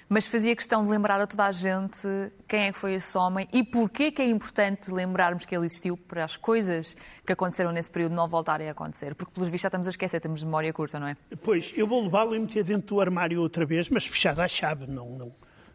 [0.09, 1.99] mas fazia questão de lembrar a toda a gente
[2.47, 5.97] quem é que foi esse homem e porquê que é importante lembrarmos que ele existiu
[5.97, 9.15] para as coisas que aconteceram nesse período não voltarem a acontecer.
[9.15, 11.17] Porque, pelos vistos, já estamos a esquecer, temos memória curta, não é?
[11.43, 14.87] Pois, eu vou levá-lo e meter dentro do armário outra vez, mas fechado à chave,
[14.87, 15.33] não, não,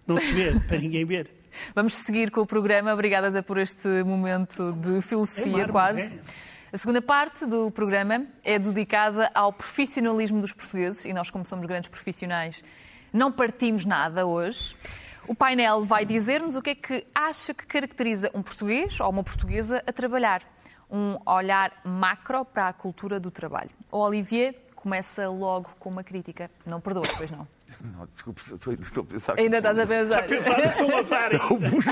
[0.07, 1.29] não se vê, para ninguém ver.
[1.75, 2.91] Vamos seguir com o programa.
[2.91, 6.15] Obrigada Zé, por este momento de filosofia, É mármore, quase.
[6.15, 6.19] é.
[6.73, 11.67] A segunda parte do programa é dedicada ao profissionalismo dos portugueses e nós, como somos
[11.67, 12.63] grandes profissionais,
[13.13, 14.75] não partimos nada hoje.
[15.27, 19.23] O painel vai dizer-nos o que é que acha que caracteriza um português ou uma
[19.23, 20.41] portuguesa a trabalhar.
[20.89, 23.69] Um olhar macro para a cultura do trabalho.
[23.91, 26.51] O Olivier começa logo com uma crítica.
[26.65, 27.47] Não perdoa, pois não.
[27.83, 29.37] Não, desculpe, estou, estou a pensar.
[29.37, 30.25] Ainda estás a pensar.
[30.25, 31.51] Pensar no Salazar.
[31.51, 31.89] O bucho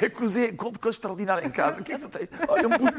[0.00, 1.80] é cozinha com coisa extraordinária em casa.
[1.80, 2.28] O que é que tu tens?
[2.48, 2.94] Olha, um bucho,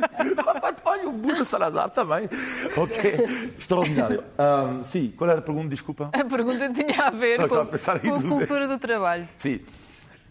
[0.86, 2.30] olha, um bucho Salazar também.
[2.78, 4.24] Ok, extraordinário.
[4.38, 5.70] Ahm, sim, qual era a pergunta?
[5.70, 6.12] Desculpa.
[6.14, 9.28] A pergunta tinha a ver Não, com, a com a cultura do trabalho.
[9.36, 9.62] Sim.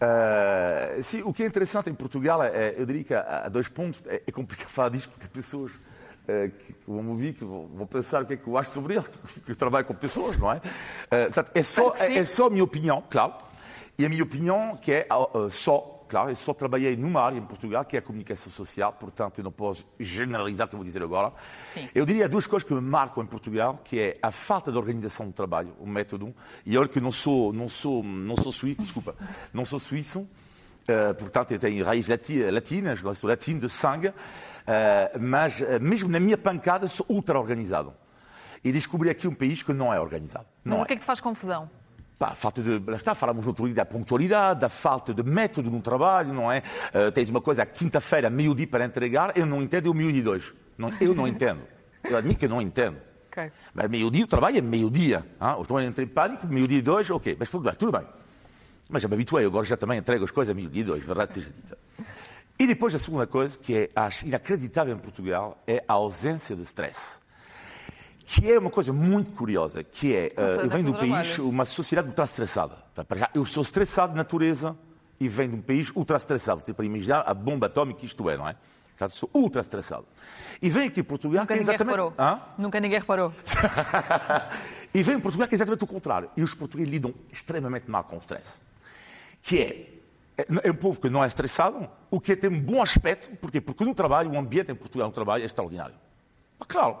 [0.01, 3.67] Ah, sim, o que é interessante em Portugal, é, eu diria que há, há dois
[3.67, 4.01] pontos.
[4.05, 5.88] É, é complicado falar disto porque as pessoas ah,
[6.49, 8.95] que, que vão me ouvir, que vão, pensar o que é que eu acho sobre
[8.95, 9.05] ele,
[9.45, 10.61] que eu trabalho com pessoas, não é?
[11.09, 13.33] Ah, portanto, é, só, é, é só a minha opinião, claro.
[13.97, 17.37] E a minha opinião que é ah, ah, só, claro, eu só trabalhei numa área
[17.37, 20.77] em Portugal, que é a comunicação social, portanto eu não posso generalizar o que eu
[20.77, 21.33] vou dizer agora.
[21.69, 21.89] Sim.
[21.93, 25.25] Eu diria duas coisas que me marcam em Portugal, que é a falta de organização
[25.25, 26.33] do trabalho, o método,
[26.65, 29.15] e olha que eu não sou, não sou, não sou suíço, desculpa,
[29.53, 30.25] não sou suíço,
[30.87, 34.13] eh, portanto eu tenho raízes lati- latinas, eu sou latino de sangue,
[35.19, 37.93] mas eh, mesmo na minha pancada sou ultra organizado.
[38.63, 40.45] E descobri aqui um país que não é organizado.
[40.63, 41.69] Mas Não o que é que te faz confusão?
[42.17, 42.77] Pá, falta de.
[42.85, 46.51] Lá está, falamos no outro dia da pontualidade, da falta de método no trabalho, não
[46.51, 46.61] é?
[46.93, 50.23] Eh, tens uma coisa, à quinta-feira, meio-dia para entregar, eu não entendo, é o meio-dia
[50.23, 50.53] dois.
[50.77, 51.61] Não, eu não entendo.
[52.03, 52.97] Eu admito que eu não entendo.
[53.31, 53.51] Ok.
[53.73, 55.25] Mas meio-dia, o trabalho é meio-dia.
[55.39, 55.53] Ah?
[55.57, 58.07] Eu estou entrei em pânico, meio-dia e dois, ok, mas tudo bem, tudo bem.
[58.89, 61.35] Mas já me habituei, agora já também entrego as coisas a meio-dia e dois, verdade
[61.35, 61.77] seja dita.
[62.59, 66.63] E depois a segunda coisa, que é, acho inacreditável em Portugal, é a ausência de
[66.63, 67.19] stress
[68.31, 70.93] que é uma coisa muito curiosa, que é, uh, onde é eu venho de um
[70.93, 72.75] país, uma sociedade ultra estressada.
[72.93, 74.77] Tá, Eu sou estressado de natureza
[75.19, 76.61] e venho de um país ultra estressado.
[76.61, 78.55] Você pode imaginar a bomba atómica que isto é, não é?
[78.89, 80.05] Portanto, sou ultra estressado.
[80.61, 81.95] E venho aqui em Portugal, Nunca que é ninguém exatamente...
[81.95, 82.13] reparou.
[82.19, 82.39] Hã?
[82.55, 83.33] Nunca ninguém reparou.
[84.93, 86.29] e vem em Portugal que é exatamente o contrário.
[86.37, 88.59] E os portugueses lidam extremamente mal com o stress.
[89.41, 89.98] Que é,
[90.63, 93.35] é um povo que não é estressado, o que tem um bom aspecto.
[93.37, 93.59] Porquê?
[93.59, 95.95] Porque no trabalho, o ambiente em Portugal no trabalho é extraordinário.
[96.57, 96.97] Mas, claro,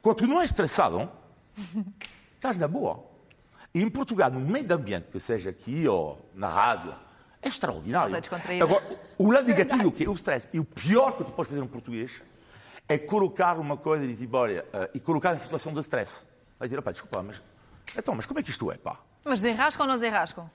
[0.00, 1.08] quando tu não és estressado,
[2.34, 3.04] estás na boa.
[3.74, 6.94] E em Portugal, no meio do ambiente, que seja aqui ou na rádio,
[7.40, 8.14] é extraordinário.
[8.62, 8.84] Agora,
[9.18, 10.48] o lado negativo é o stress.
[10.52, 12.22] E o pior que tu podes fazer em português
[12.88, 16.24] é colocar uma coisa e dizer, olha, eh, e colocar em situação de stress.
[16.58, 17.42] Vai dizer, pá, desculpa, mas.
[17.96, 18.98] Então, mas como é que isto é, pá?
[19.24, 20.50] Mas desenrascam ou não desenrascam?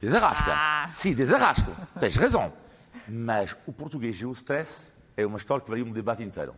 [0.00, 0.50] Desarrasca.
[0.52, 0.90] Ah.
[0.96, 1.70] Sim, desarrasca.
[2.00, 2.52] Tens razão.
[3.08, 6.54] Mas o português e o stress é uma história que varia um debate inteiro.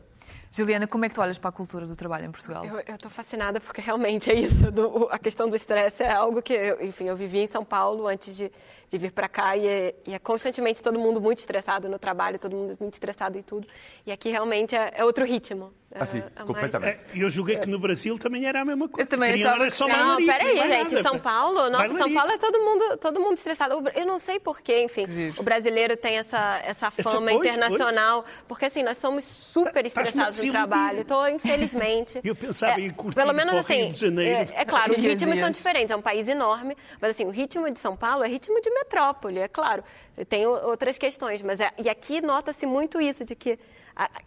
[0.51, 2.65] Juliana, como é que tu olhas para a cultura do trabalho em Portugal?
[2.65, 4.71] Eu estou fascinada porque realmente é isso.
[4.71, 8.07] do- a questão do estresse é algo que, eu, enfim, eu vivi em São Paulo
[8.07, 8.53] antes de,
[8.93, 12.39] de vir para cá e é, e é constantemente todo mundo muito estressado no trabalho,
[12.39, 13.67] todo mundo muito estressado e tudo.
[14.07, 15.73] E aqui realmente é, é outro ritmo.
[15.95, 17.01] É- Ah, sim, é mais- completamente.
[17.15, 19.07] É, Eu julguei que no Brasil também era a mesma coisa.
[19.07, 19.87] Eu também Queriam achava que só.
[19.89, 20.95] Não, peraí, gente.
[20.95, 21.19] nada, São.
[21.19, 22.13] Paulo, nossa, São.
[22.15, 23.83] Paulo é todo mundo, todo mundo estressado.
[23.95, 25.35] Eu não sei porquê, enfim, giro.
[25.39, 29.81] o brasileiro tem essa, essa Essa fama coisa, internacional, porque assim, nós somos super Tá-
[29.87, 31.01] estás-me estressados no trabalho.
[31.01, 32.21] Então, infelizmente.
[32.25, 33.83] Eu pensava em curtir Pelo menos assim.
[33.83, 34.51] Rio de Janeiro.
[34.55, 37.71] É, é claro, os ritmos são diferentes, é um país enorme, mas assim, o ritmo
[37.71, 39.83] de São Paulo é ritmo de metrópole, é claro.
[40.29, 43.59] Tem outras questões, mas é, e aqui nota-se muito isso, de que,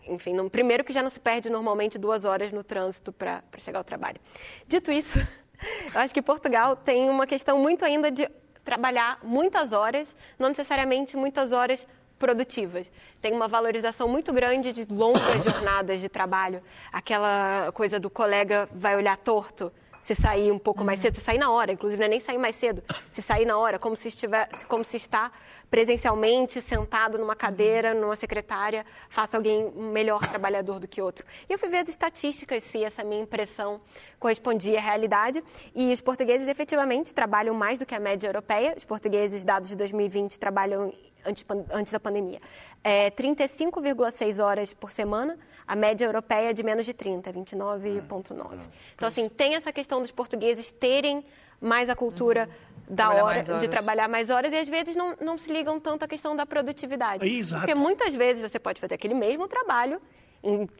[0.07, 3.79] enfim, no- primeiro que já não se perde normalmente duas horas no trânsito para chegar
[3.79, 4.19] ao trabalho.
[4.67, 5.19] Dito isso,
[5.93, 8.27] eu acho que Portugal tem uma questão muito ainda de
[8.63, 11.85] trabalhar muitas horas, não necessariamente muitas horas
[12.17, 12.89] produtivas.
[13.21, 16.63] Tem uma valorização muito grande de longas jornadas de trabalho.
[16.91, 19.71] Aquela coisa do colega vai olhar torto
[20.05, 22.37] se sair um pouco mais cedo, se sair na hora, inclusive não é nem sair
[22.37, 25.31] mais cedo, se sair na hora, como se estiver, como se está
[25.67, 31.25] presencialmente sentado numa cadeira, numa secretária, faça alguém melhor trabalhador do que outro.
[31.49, 33.81] E eu fui ver as estatísticas se essa minha impressão
[34.19, 38.75] correspondia à realidade, e os portugueses efetivamente trabalham mais do que a média europeia.
[38.77, 40.93] Os portugueses, dados de 2020, trabalham
[41.25, 42.39] antes, antes da pandemia.
[42.83, 45.35] É, 35,6 horas por semana,
[45.67, 48.57] a média europeia é de menos de 30, 29,9.
[48.95, 51.25] Então, assim, tem essa questão dos portugueses terem
[51.59, 52.95] mais a cultura uhum.
[52.95, 56.03] da trabalhar hora, de trabalhar mais horas e às vezes não, não se ligam tanto
[56.03, 57.27] à questão da produtividade.
[57.27, 57.61] Exato.
[57.61, 60.01] Porque muitas vezes você pode fazer aquele mesmo trabalho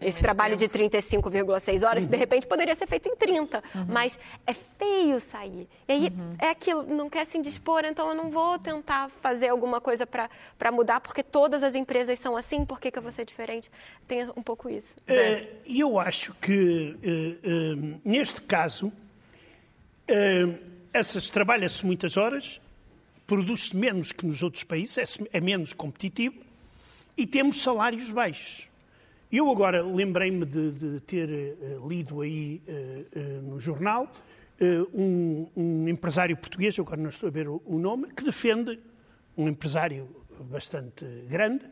[0.02, 0.78] esse trabalho tempo.
[0.78, 2.10] de 35,6 horas, uhum.
[2.10, 3.64] de repente poderia ser feito em 30.
[3.74, 3.86] Uhum.
[3.88, 5.68] Mas é feio sair.
[5.88, 6.36] E aí uhum.
[6.40, 10.72] é aquilo, não quer se indispor, então eu não vou tentar fazer alguma coisa para
[10.72, 13.72] mudar, porque todas as empresas são assim, por que, que eu vou ser diferente?
[14.08, 14.96] Tem um pouco isso.
[15.08, 20.58] É, e eu acho que, uh, uh, neste caso, uh,
[20.94, 22.62] essas trabalha-se muitas horas,
[23.28, 26.46] produz-se menos que nos outros países, é, é menos competitivo
[27.18, 28.68] e temos salários baixos.
[29.36, 34.10] Eu agora lembrei-me de, de, ter uh, lido aí uh, no jornal
[34.94, 38.80] um, um, empresário português, agora não estou a ver o, o, nome, que defende,
[39.36, 40.08] um empresário
[40.50, 41.66] bastante grande,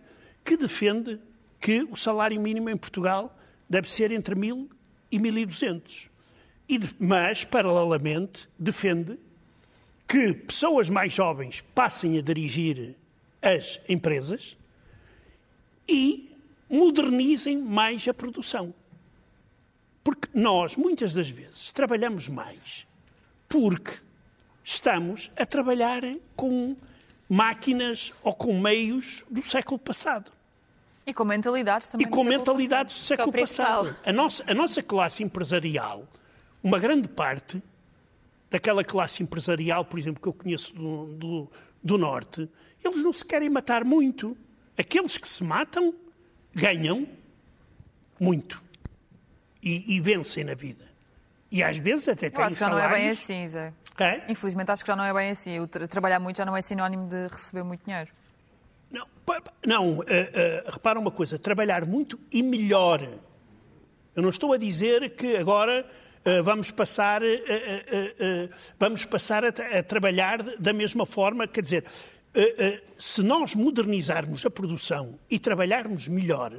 [0.44, 1.18] que defende
[1.58, 3.34] que o salário mínimo em Portugal
[3.70, 4.68] deve ser entre 1.000
[5.10, 6.10] e 1.200.
[6.68, 9.18] E, mas, paralelamente, defende
[10.06, 12.98] que pessoas mais jovens passem a dirigir
[13.42, 14.58] as empresas
[15.88, 16.33] e
[16.74, 18.74] modernizem mais a produção.
[20.04, 22.86] Porque nós, muitas das vezes, trabalhamos mais
[23.48, 23.94] porque
[24.64, 26.02] estamos a trabalhar
[26.36, 26.76] com
[27.30, 30.32] máquinas ou com meios do século passado.
[31.06, 32.08] E com mentalidades também.
[32.08, 33.96] E com mentalidades do século passado.
[34.04, 36.08] A nossa, a nossa classe empresarial,
[36.64, 37.62] uma grande parte
[38.50, 41.52] daquela classe empresarial, por exemplo, que eu conheço do, do,
[41.84, 42.50] do Norte,
[42.84, 44.36] eles não se querem matar muito.
[44.76, 45.94] Aqueles que se matam
[46.54, 47.08] ganham
[48.20, 48.62] muito
[49.62, 50.86] e, e vencem na vida.
[51.52, 52.90] E às vezes até têm acho que já salários...
[52.90, 53.74] não é bem assim, Zé.
[54.00, 54.24] É?
[54.28, 55.60] Infelizmente acho que já não é bem assim.
[55.60, 58.10] O tra trabalhar muito já não é sinónimo de receber muito dinheiro.
[58.90, 59.08] Não,
[59.66, 63.02] não uh, uh, repara uma coisa, trabalhar muito e melhor.
[64.16, 65.86] Eu não estou a dizer que agora
[66.26, 67.22] uh, vamos passar,
[68.80, 71.86] vamos passar a, a, trabalhar da mesma forma, quer dizer,
[72.98, 76.54] se nós modernizarmos a produção e trabalharmos melhor,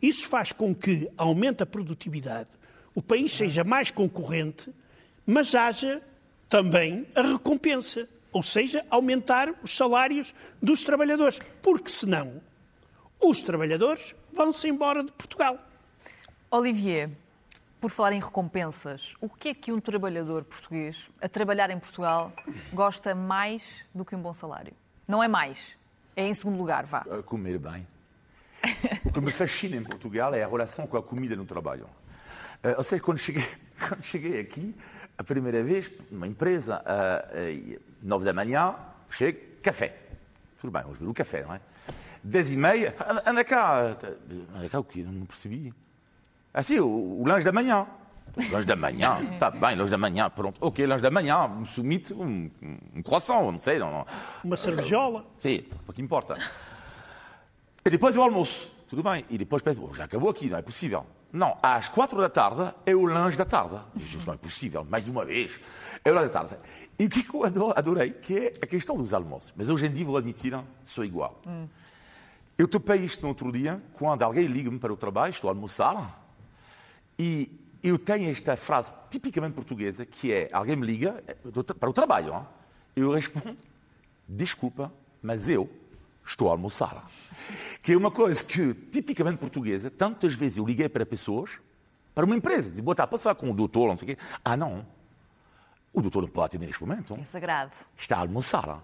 [0.00, 2.50] isso faz com que aumente a produtividade,
[2.94, 4.72] o país seja mais concorrente,
[5.26, 6.02] mas haja
[6.48, 12.42] também a recompensa, ou seja, aumentar os salários dos trabalhadores, porque senão
[13.20, 15.58] os trabalhadores vão-se embora de Portugal.
[16.50, 17.10] Olivier,
[17.80, 22.32] por falar em recompensas, o que é que um trabalhador português a trabalhar em Portugal
[22.72, 24.74] gosta mais do que um bom salário?
[25.06, 25.76] Não é mais.
[26.14, 27.04] É em segundo lugar, vá.
[27.24, 27.86] Comer bem.
[29.04, 31.86] o que me fascina em Portugal é a relação com a comida no trabalho.
[32.62, 33.44] Uh, ou seja, quando cheguei,
[33.88, 34.74] quando cheguei aqui,
[35.18, 38.74] a primeira vez, numa empresa, uh, nove da manhã,
[39.10, 39.96] chego, café.
[40.60, 41.60] Tudo bem, vamos ver o café, não é?
[42.22, 42.94] Dez e meia,
[43.26, 43.96] anda cá.
[44.54, 45.02] Anda cá o quê?
[45.02, 45.74] Não percebi.
[46.54, 47.86] Ah, sim, o, o lanche da manhã.
[48.36, 50.58] Lanche da manhã, está bem, lanche da manhã, pronto.
[50.60, 52.50] Ok, lanche da manhã, um sumite, um,
[52.94, 53.78] um croissant, não sei.
[53.78, 54.06] Não,
[54.42, 55.26] Uma cervejola.
[55.38, 56.38] Sim, o que importa.
[57.84, 59.24] E depois o almoço, tudo bem.
[59.28, 61.04] E depois penso, já acabou aqui, não é possível.
[61.30, 63.76] Não, às quatro da tarde é o lanche da tarde.
[63.96, 65.58] Isso não é possível, mais uma vez.
[66.04, 66.56] É o lanche da tarde.
[66.98, 69.52] E o que eu adorei, que é a questão dos almoços.
[69.56, 71.40] Mas hoje em dia, vou admitir, sou igual.
[71.46, 71.66] Hum.
[72.56, 76.22] Eu topei isto no outro dia, quando alguém liga-me para o trabalho, estou a almoçar,
[77.18, 77.50] e
[77.82, 81.36] eu tenho esta frase tipicamente portuguesa, que é, alguém me liga eh,
[81.78, 82.46] para o trabalho,
[82.94, 83.56] eu respondo,
[84.28, 84.92] desculpa,
[85.22, 85.68] mas eu
[86.24, 87.10] estou a almoçar.
[87.82, 91.50] Que é uma coisa que, tipicamente portuguesa, tantas vezes eu liguei para pessoas,
[92.14, 94.22] para uma empresa, dizia, boa tarde, posso falar com o doutor, não sei o quê?
[94.44, 94.86] Ah, não.
[95.92, 97.18] O doutor não pode atender neste momento.
[97.20, 97.72] É sagrado.
[97.96, 98.82] Está a almoçar.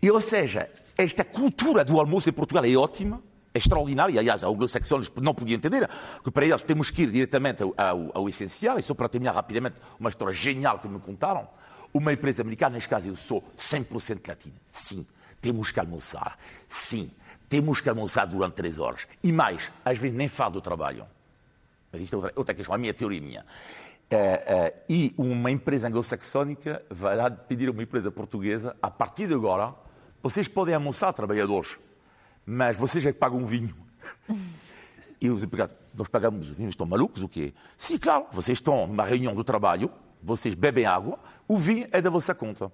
[0.00, 3.22] E, ou seja, esta cultura do almoço em Portugal é ótima,
[3.56, 4.20] é extraordinária.
[4.20, 5.88] Aliás, os anglo-saxónicos não podiam entender
[6.22, 8.78] que para eles temos que ir diretamente ao, ao, ao, essencial.
[8.78, 11.48] E só para terminar rapidamente uma história genial que me contaram.
[11.92, 14.54] Uma empresa americana, neste caso eu sou 100% latina.
[14.70, 15.06] Sim,
[15.40, 16.38] temos que almoçar.
[16.68, 17.10] Sim,
[17.48, 19.06] temos que almoçar durante três horas.
[19.22, 21.06] E mais, às vezes nem falo do trabalho.
[21.90, 23.46] Mas isto é outra, outra questão, a minha teoria minha.
[24.12, 29.26] Uh, uh, e uma empresa anglo-saxónica vai lá pedir a uma empresa portuguesa, a partir
[29.26, 29.74] de agora,
[30.22, 31.78] vocês podem almoçar, trabalhadores
[32.46, 33.74] mas vocês é que pagam um vinho.
[35.18, 37.54] E os empregados, nós pagamos vinho, estão malucos o quê?
[37.78, 39.90] Sim, claro, vocês estão numa reunião do trabalho,
[40.22, 41.18] vocês bebem água,
[41.48, 42.70] o vinho é da vossa conta.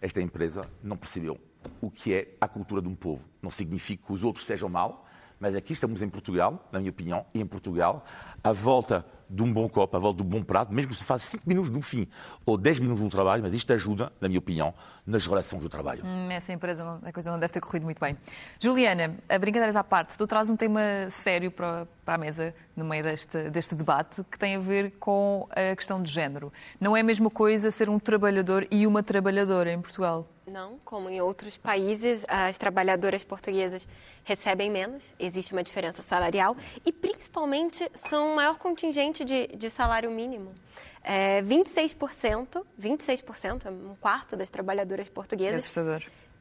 [0.00, 1.38] Esta empresa não percebeu
[1.82, 3.28] o que é a cultura de um povo.
[3.42, 5.06] Não significa que os outros sejam mal,
[5.38, 8.04] mas aqui estamos em Portugal, na minha opinião, e em Portugal,
[8.42, 11.04] à volta de um bom copo, à volta de um bom prato, mesmo que se
[11.04, 12.06] faça 5 minutos no fim
[12.44, 14.74] ou 10 minutos no trabalho, mas isto ajuda, na minha opinião,
[15.06, 16.04] nas relações do trabalho.
[16.04, 18.16] Hum, essa empresa, a coisa não deve ter corrido muito bem.
[18.60, 22.84] Juliana, a brincadeiras à parte, tu traz um tema sério para, para a mesa no
[22.84, 26.52] meio deste, deste debate que tem a ver com a questão de género.
[26.78, 30.28] Não é a mesma coisa ser um trabalhador e uma trabalhadora em Portugal?
[30.46, 33.86] Não, como em outros países, as trabalhadoras portuguesas
[34.24, 40.10] recebem menos, existe uma diferença salarial e, principalmente, são o maior contingente de, de salário
[40.10, 40.54] mínimo.
[41.02, 45.64] É, 26%, 26%, é um quarto das trabalhadoras portuguesas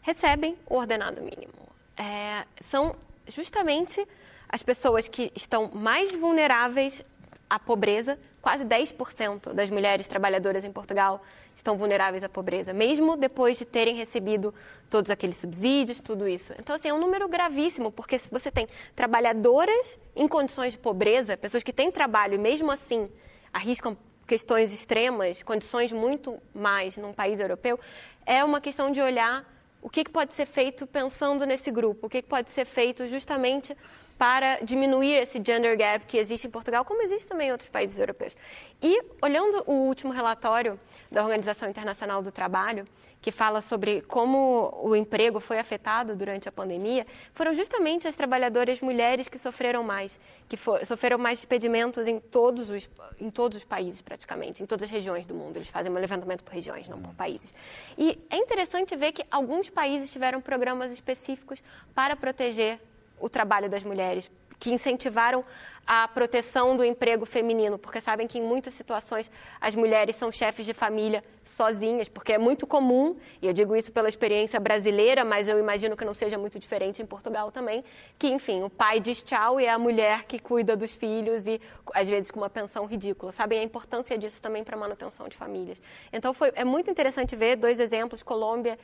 [0.02, 1.54] recebem o ordenado mínimo.
[1.98, 2.96] É, são
[3.28, 4.06] justamente
[4.50, 7.04] as pessoas que estão mais vulneráveis
[7.50, 11.22] à pobreza, quase 10% das mulheres trabalhadoras em Portugal
[11.54, 14.54] estão vulneráveis à pobreza, mesmo depois de terem recebido
[14.90, 16.54] todos aqueles subsídios, tudo isso.
[16.58, 21.38] Então, assim, é um número gravíssimo, porque se você tem trabalhadoras em condições de pobreza,
[21.38, 23.10] pessoas que têm trabalho e mesmo assim
[23.54, 27.80] arriscam questões extremas, condições muito mais num país europeu,
[28.26, 29.46] é uma questão de olhar
[29.82, 33.76] o que pode ser feito pensando nesse grupo, o que pode ser feito justamente
[34.18, 37.98] para diminuir esse gender gap que existe em Portugal, como existe também em outros países
[38.00, 38.36] europeus.
[38.82, 40.80] E, olhando o último relatório
[41.12, 42.88] da Organização Internacional do Trabalho,
[43.22, 48.82] que fala sobre como o emprego foi afetado durante a pandemia, foram justamente as trabalhadoras
[48.82, 52.90] mulheres que sofreram mais, que for, sofreram mais despedimentos em todos, os,
[53.20, 55.58] em todos os países, praticamente, em todas as regiões do mundo.
[55.58, 57.54] Eles fazem um levantamento por regiões, não por países.
[57.96, 61.62] E é interessante ver que alguns países tiveram programas específicos
[61.94, 62.80] para proteger
[63.22, 65.44] o trabalho das mulheres, que incentivaram
[65.86, 69.30] a proteção do emprego feminino, porque sabem que em muitas situações
[69.60, 73.92] as mulheres são chefes de família sozinhas, porque é muito comum, e eu digo isso
[73.92, 77.84] pela experiência brasileira, mas eu imagino que não seja muito diferente em Portugal também,
[78.18, 81.60] que, enfim, o pai diz tchau e é a mulher que cuida dos filhos e,
[81.94, 83.32] às vezes, com uma pensão ridícula.
[83.32, 85.82] Sabem a importância disso também para a manutenção de famílias.
[86.14, 88.78] Então, foi, é muito interessante ver dois exemplos, Colômbia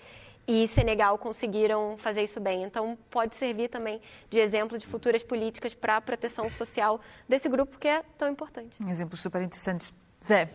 [0.47, 2.63] e Senegal conseguiram fazer isso bem.
[2.63, 6.86] Então, pode servir também de exemplo de futuras políticas para a proteção social
[7.27, 8.77] desse grupo que é tão importante.
[8.87, 9.93] Exemplos super interessantes.
[10.23, 10.49] Zé,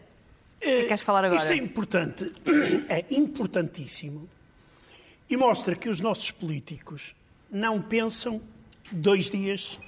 [0.56, 1.40] o que é queres falar agora?
[1.40, 2.32] Isto é importante,
[2.88, 4.28] é importantíssimo
[5.28, 7.14] e mostra que os nossos políticos
[7.50, 8.40] não pensam
[8.90, 9.78] dois dias,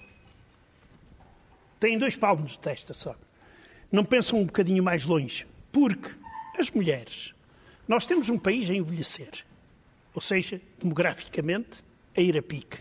[1.81, 3.15] têm dois palmos de testa só.
[3.91, 6.11] Não pensam um bocadinho mais longe, porque
[6.59, 7.35] as mulheres,
[7.87, 9.45] nós temos um país a envelhecer
[10.15, 11.83] ou seja, demograficamente,
[12.17, 12.79] a ir a pique.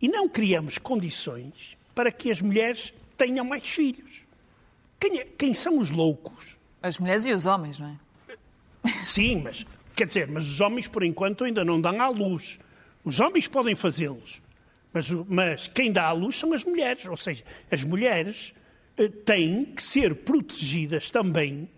[0.00, 4.22] E não criamos condições para que as mulheres tenham mais filhos.
[4.98, 6.56] Quem, é, quem são os loucos?
[6.82, 9.02] As mulheres e os homens, não é?
[9.02, 12.58] Sim, mas quer dizer, mas os homens por enquanto ainda não dão à luz.
[13.04, 14.40] Os homens podem fazê-los,
[14.92, 17.06] mas, mas quem dá à luz são as mulheres.
[17.06, 18.52] Ou seja, as mulheres
[18.96, 21.68] eh, têm que ser protegidas também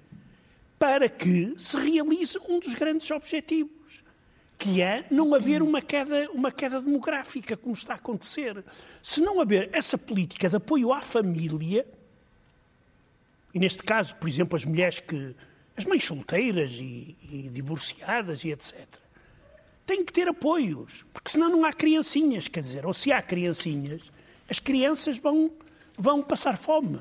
[0.79, 4.05] para que se realize um dos grandes objetivos
[4.59, 8.65] que é não haver uma queda, uma queda demográfica, como está a acontecer.
[9.05, 11.86] Se não haver essa política de apoio à família,
[13.52, 15.36] e neste caso, por exemplo, as mulheres que.
[15.76, 18.74] as mães solteiras e, e divorciadas e etc.,
[19.84, 24.00] têm que ter apoios, porque senão não há criancinhas, quer dizer, ou se há criancinhas,
[24.48, 25.52] as crianças vão,
[25.98, 26.98] vão passar fome.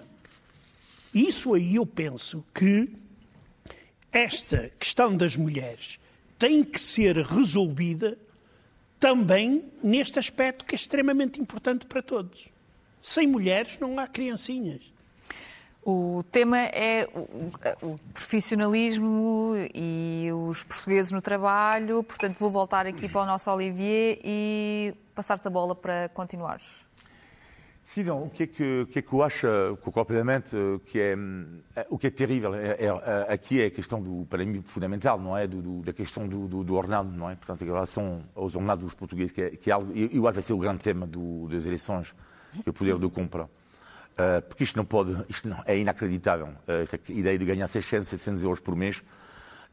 [1.13, 2.89] Isso aí eu penso que
[4.11, 6.01] esta questão das mulheres
[6.37, 8.17] tem que ser resolvida
[9.03, 12.47] também neste aspecto que é extremamente importante para todos.
[13.01, 14.81] Sem mulheres não há criancinhas.
[15.85, 17.05] O tema é
[17.81, 22.01] o, profissionalismo e os portugueses no trabalho.
[22.01, 26.85] Portanto, vou voltar aqui para o nosso Olivier e passar-te a bola para continuares.
[27.93, 29.47] Sim, o que é que, o que, é que eu acho,
[29.81, 31.15] completamente, que é,
[31.91, 35.37] o que é terrível é, é, aqui é a questão, do, para mim, fundamental, não
[35.37, 35.45] é?
[35.45, 37.35] Do, do, da questão do, do, do, ordenado, não é?
[37.35, 40.19] Portanto, em relação aos ordenados dos portugueses, que é, que é algo, eu acho que
[40.19, 41.07] vai ser o grande tema
[41.47, 42.15] das eleições,
[42.65, 43.43] é o poder de compra.
[43.43, 48.41] Uh, porque isto não pode, isto não, é inacreditável, uh, ideia de ganhar 600, 700
[48.41, 49.03] euros por mês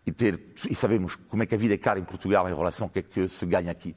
[0.05, 2.85] e, ter, e sabemos como é que a vida é cara em Portugal em relação
[2.85, 3.97] ao que é que se ganha aqui.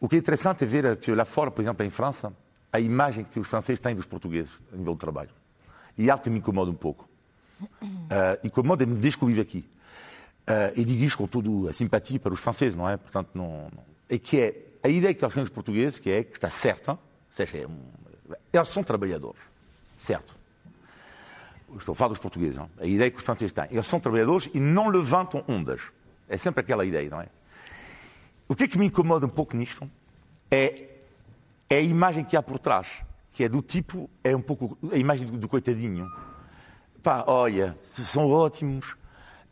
[0.00, 2.32] O que é interessante é ver que lá fora, por exemplo, em França,
[2.72, 5.30] a imagem que os franceses têm dos portugueses a nível do trabalho.
[5.98, 7.08] E é algo que me incomoda um pouco.
[7.60, 7.66] Uh,
[8.44, 9.68] Incomoda-me desde que eu vivo aqui.
[10.42, 12.96] Uh, e digo isto com toda a simpatia para os franceses, não é?
[12.96, 13.84] Portanto, não, não...
[14.08, 16.98] É que é a ideia que eles têm dos portugueses, que é que está certa,
[17.28, 17.78] seja, é um...
[18.52, 19.40] eles são trabalhadores,
[19.96, 20.40] certo?
[21.78, 22.68] estou a falar dos portugueses, não?
[22.80, 25.82] a ideia que os franceses têm, eles são trabalhadores e não levantam ondas.
[26.28, 27.28] É sempre aquela ideia, não é?
[28.48, 29.88] O que é que me incomoda um pouco nisto
[30.50, 30.89] é,
[31.70, 34.96] é a imagem que há por trás, que é do tipo, é um pouco a
[34.96, 36.10] imagem do, do coitadinho.
[37.00, 38.96] Pá, olha, são ótimos.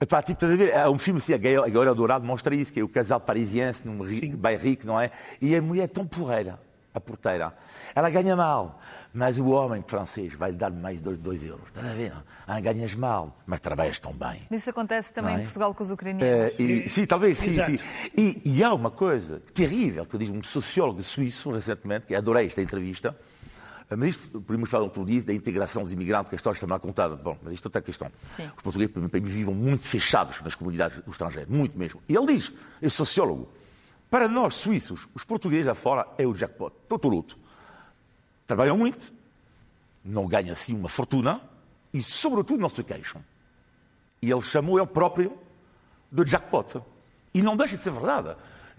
[0.09, 0.77] Pá, tipo, estás a ver?
[0.77, 3.99] Há um filme assim, a Gaiola Dourado mostra isso, que é o casal parisiense num
[4.37, 5.13] bairro rico, não é?
[5.41, 6.59] E a mulher é tão porreira
[6.99, 7.53] a porteira.
[7.95, 8.81] Ela ganha mal,
[9.13, 11.67] mas o homem francês vai lhe dar mais de 2 euros.
[11.69, 12.13] Está a ver?
[12.47, 14.43] Ah, ganhas mal, mas trabalhas tão bem.
[14.51, 15.39] Isso acontece também é?
[15.39, 16.55] em Portugal com os ucranianos.
[16.59, 17.79] É, e, sim, talvez, sim, sim.
[18.17, 22.61] E, e, há uma coisa terrível que diz um sociólogo suíço recentemente, que adorei esta
[22.61, 23.17] entrevista,
[23.97, 26.79] mas isto, podemos falar outro dia da integração dos imigrantes, que a história está mal
[26.79, 27.17] contada.
[27.17, 28.11] Bom, mas isto é outra questão.
[28.29, 28.47] Sim.
[28.57, 32.03] Os portugueses, para mim, vivem muito fechados nas comunidades do estrangeiro, muito mesmo.
[32.09, 33.49] E ele diz, esse sociólogo,
[34.11, 36.73] para nós, suíços, os portugueses lá fora é o jackpot,
[37.05, 37.39] luto.
[38.47, 39.13] Trabalham muito,
[40.05, 41.41] não ganham assim uma fortuna
[41.93, 43.23] e, sobretudo, não se queixam.
[44.23, 45.37] E ele chamou ele próprio
[46.11, 46.83] de jackpot.
[47.35, 48.35] E não deixa de ser verdade.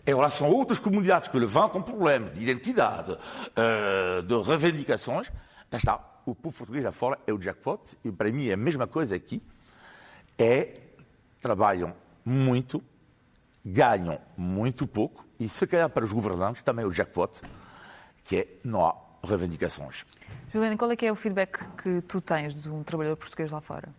[0.06, 3.16] Em relação a outras comunidades que levantam problemas de identidade,
[3.56, 5.32] eh, de reivindicações,
[5.72, 6.00] lá está.
[6.26, 7.80] O povo português lá fora é o jackpot.
[8.04, 9.42] E para mim é a mesma coisa aqui.
[10.38, 10.74] É,
[11.42, 11.94] trabalham
[12.26, 12.84] muito,
[13.64, 17.42] ganham muito pouco e se calhar para os governantes também o jackpot,
[18.24, 20.06] que é não há reivindicações.
[20.50, 23.62] Juliana, qual é que é o feedback que tu tens de um trabalhador português lá
[23.62, 23.90] fora?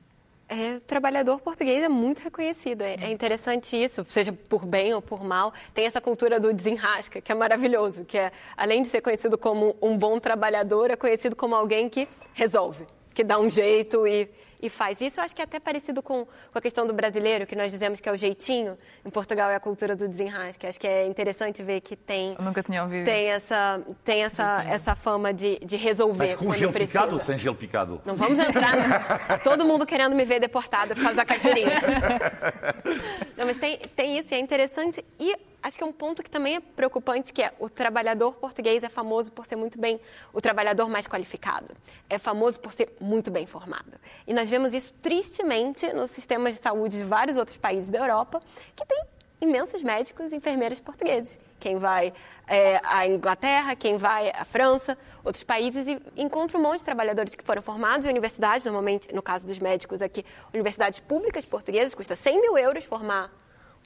[0.48, 2.82] É, o trabalhador português é muito reconhecido.
[2.82, 5.54] É, é, interessante isso, seja por bem ou por mal.
[5.72, 9.76] Tem essa cultura do desenrasca, que é maravilhoso, que é, além de ser conhecido como
[9.80, 12.84] um bom trabalhador, é conhecido como alguém que resolve,
[13.14, 14.28] que dá um jeito e,
[14.62, 15.00] e faz.
[15.00, 17.72] Isso eu acho que é até parecido com, com a questão do brasileiro, que nós
[17.72, 18.76] dizemos que é o jeitinho.
[19.04, 20.66] Em Portugal é a cultura do desenrasque.
[20.66, 22.34] Acho que é interessante ver que tem.
[22.38, 23.36] Eu nunca tinha ouvido tem isso.
[23.36, 26.28] Essa, tem essa, essa fama de, de resolver.
[26.28, 26.98] Mas com gelo precisa.
[26.98, 28.00] picado ou sem gelo picado?
[28.04, 28.76] Não vamos entrar.
[28.76, 29.38] Né?
[29.42, 31.74] Todo mundo querendo me ver deportada por causa da caipirinha.
[33.36, 35.04] Não, mas tem, tem isso e é interessante.
[35.18, 38.82] E acho que é um ponto que também é preocupante, que é o trabalhador português
[38.82, 40.00] é famoso por ser muito bem,
[40.32, 41.74] o trabalhador mais qualificado,
[42.08, 43.92] é famoso por ser muito bem formado.
[44.26, 48.42] E nós vemos isso tristemente nos sistemas de saúde de vários outros países da Europa,
[48.74, 49.04] que tem
[49.40, 51.40] imensos médicos e enfermeiras portugueses.
[51.58, 52.12] Quem vai
[52.46, 57.34] é, à Inglaterra, quem vai à França, outros países, e encontra um monte de trabalhadores
[57.34, 62.14] que foram formados em universidades, normalmente, no caso dos médicos aqui, universidades públicas portuguesas, custa
[62.14, 63.32] 100 mil euros formar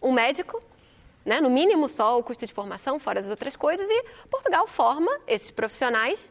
[0.02, 0.62] um médico,
[1.24, 1.40] né?
[1.40, 5.50] no mínimo só o custo de formação, fora as outras coisas, e Portugal forma esses
[5.50, 6.30] profissionais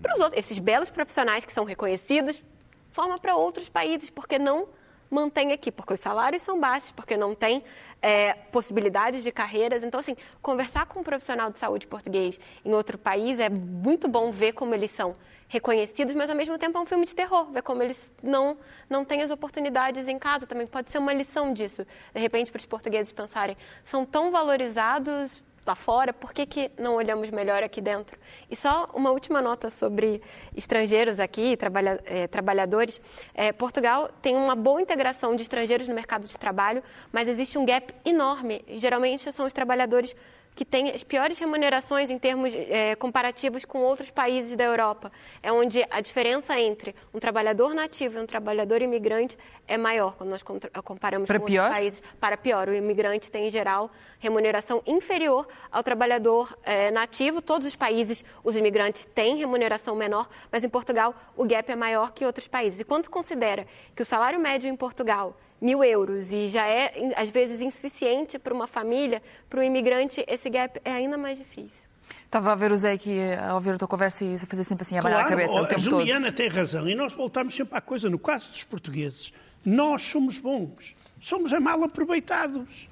[0.00, 2.42] para os outros, esses belos profissionais que são reconhecidos,
[2.90, 4.68] forma para outros países, porque não
[5.10, 7.62] mantém aqui, porque os salários são baixos, porque não tem
[8.02, 9.84] é, possibilidades de carreiras.
[9.84, 14.30] Então, assim, conversar com um profissional de saúde português em outro país é muito bom
[14.30, 15.14] ver como eles são
[15.54, 18.58] reconhecidos, mas ao mesmo tempo é um filme de terror, ver como eles não,
[18.90, 20.66] não têm as oportunidades em casa também.
[20.66, 21.86] Pode ser uma lição disso.
[22.12, 26.96] De repente, para os portugueses pensarem, são tão valorizados lá fora, por que, que não
[26.96, 28.18] olhamos melhor aqui dentro?
[28.50, 30.20] E só uma última nota sobre
[30.54, 33.00] estrangeiros aqui, trabalha, é, trabalhadores.
[33.32, 36.82] É, Portugal tem uma boa integração de estrangeiros no mercado de trabalho,
[37.12, 38.62] mas existe um gap enorme.
[38.72, 40.14] Geralmente são os trabalhadores
[40.54, 45.10] que tem as piores remunerações em termos é, comparativos com outros países da Europa.
[45.42, 49.36] É onde a diferença entre um trabalhador nativo e um trabalhador imigrante
[49.66, 51.64] é maior quando nós comparamos para com pior?
[51.64, 52.02] outros países.
[52.20, 57.42] Para pior, o imigrante tem, em geral, remuneração inferior ao trabalhador é, nativo.
[57.42, 62.12] Todos os países, os imigrantes têm remuneração menor, mas em Portugal o gap é maior
[62.12, 62.80] que em outros países.
[62.80, 67.12] E quando se considera que o salário médio em Portugal mil euros e já é,
[67.16, 71.84] às vezes, insuficiente para uma família, para o imigrante, esse gap é ainda mais difícil.
[72.26, 74.82] Estava a ver o Zé aqui, a ouvir a tua conversa e a fazer sempre
[74.82, 76.00] assim, a claro, a cabeça o tempo todo.
[76.00, 76.36] Juliana todo.
[76.36, 78.10] tem razão e nós voltamos sempre à coisa.
[78.10, 79.32] No caso dos portugueses,
[79.64, 82.88] nós somos bons, somos a mal aproveitados.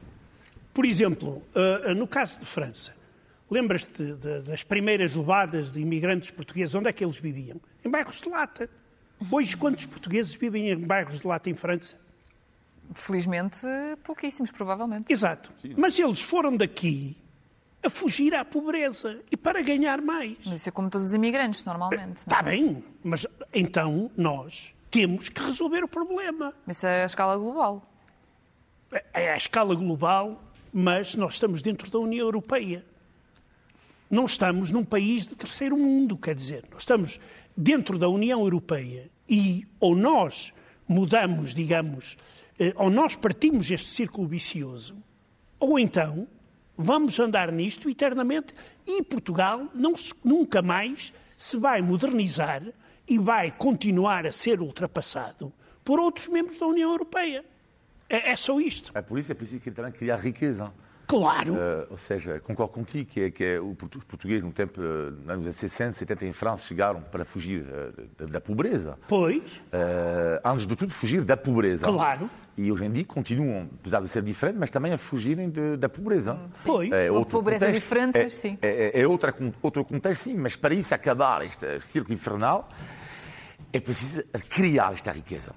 [0.73, 2.95] Por exemplo, uh, no caso de França,
[3.51, 4.15] lembras-te
[4.47, 7.61] das primeiras levadas de imigrantes portugueses, onde é que eles viviam?
[7.85, 8.71] Em bairros de lata.
[9.31, 11.97] Hoje, quantos portugueses vivem em bairros de lata em França?
[12.95, 13.67] Felizmente,
[14.03, 15.13] pouquíssimos, provavelmente.
[15.13, 15.53] Exato.
[15.77, 17.17] Mas eles foram daqui
[17.83, 20.37] a fugir à pobreza e para ganhar mais.
[20.45, 22.19] Mas isso é como todos os imigrantes, normalmente.
[22.19, 22.43] Está é?
[22.43, 26.55] bem, mas então nós temos que resolver o problema.
[26.69, 27.83] Isso é a escala global.
[28.93, 30.41] É, é a escala global,
[30.73, 32.85] mas nós estamos dentro da União Europeia.
[34.09, 37.19] Não estamos num país de terceiro mundo, quer dizer, nós estamos
[37.57, 40.53] dentro da União Europeia e ou nós
[40.87, 42.19] mudamos, digamos,
[42.77, 44.97] ou nós partimos este círculo vicioso,
[45.59, 46.27] ou então
[46.77, 48.55] vamos andar nisto eternamente
[48.87, 52.63] e Portugal não se, nunca mais se vai modernizar
[53.09, 55.53] e vai continuar a ser ultrapassado
[55.85, 57.45] por outros membros da União Europeia.
[58.09, 58.93] É, é só isto.
[58.95, 60.73] É por isso é preciso também criar riqueza.
[61.19, 61.55] Claro.
[61.55, 65.55] Uh, ou seja, concordo contigo que, é, que é, o português, no tempo, nos anos
[65.55, 68.99] 60, 70, em França, chegaram para fugir uh, da, da, pobreza.
[69.07, 69.43] Pois.
[69.43, 71.85] Uh, antes de tudo, fugir da pobreza.
[71.85, 72.31] Claro.
[72.57, 75.89] E hoje em dia continuam, apesar de ser diferente, mas também a fugirem de, da
[75.89, 76.39] pobreza.
[76.55, 76.69] Sim.
[76.69, 76.93] Pois.
[76.93, 77.83] É Uma pobreza contexto.
[77.83, 78.59] diferente, é, mas sim.
[78.63, 82.69] É, é outra, outro contexto, sim, mas para isso acabar este círculo infernal,
[83.73, 85.55] é preciso criar esta riqueza.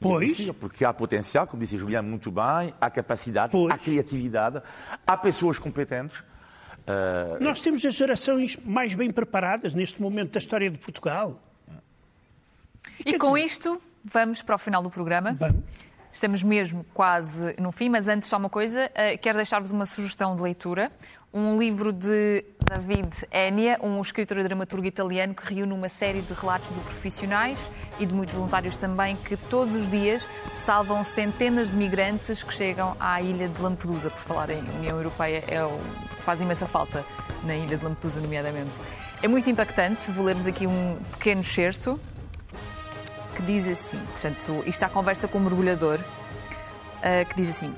[0.00, 0.48] Pois.
[0.48, 3.72] É porque há potencial, como disse Julián muito bem, há capacidade, pois.
[3.72, 4.62] há criatividade,
[5.06, 6.18] há pessoas competentes.
[6.18, 7.42] Uh...
[7.42, 11.40] Nós temos as gerações mais bem preparadas neste momento da história de Portugal.
[13.04, 13.46] E, com dizer...
[13.46, 15.36] isto, vamos para o final do programa.
[15.38, 15.64] Vamos.
[16.10, 20.34] Estamos mesmo quase no fim, mas antes só uma coisa, uh, quero deixar-vos uma sugestão
[20.34, 20.90] de leitura
[21.32, 26.32] um livro de David Enia, um escritor e dramaturgo italiano que reúne uma série de
[26.32, 31.76] relatos de profissionais e de muitos voluntários também que todos os dias salvam centenas de
[31.76, 34.10] migrantes que chegam à ilha de Lampedusa.
[34.10, 35.78] Por falar em União Europeia, é o...
[36.18, 37.04] faz imensa falta
[37.44, 38.72] na ilha de Lampedusa, nomeadamente.
[39.22, 40.10] É muito impactante.
[40.10, 42.00] Vou ler-vos aqui um pequeno excerto
[43.34, 46.00] que diz assim: portanto, isto é a conversa com o mergulhador,
[47.02, 47.74] eh, que diz assim.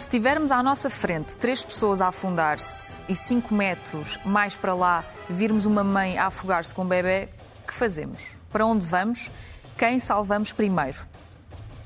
[0.00, 5.04] Se tivermos à nossa frente três pessoas a afundar-se e cinco metros mais para lá
[5.28, 7.28] virmos uma mãe a afogar-se com um bebê,
[7.68, 8.32] que fazemos?
[8.50, 9.30] Para onde vamos?
[9.76, 10.96] Quem salvamos primeiro?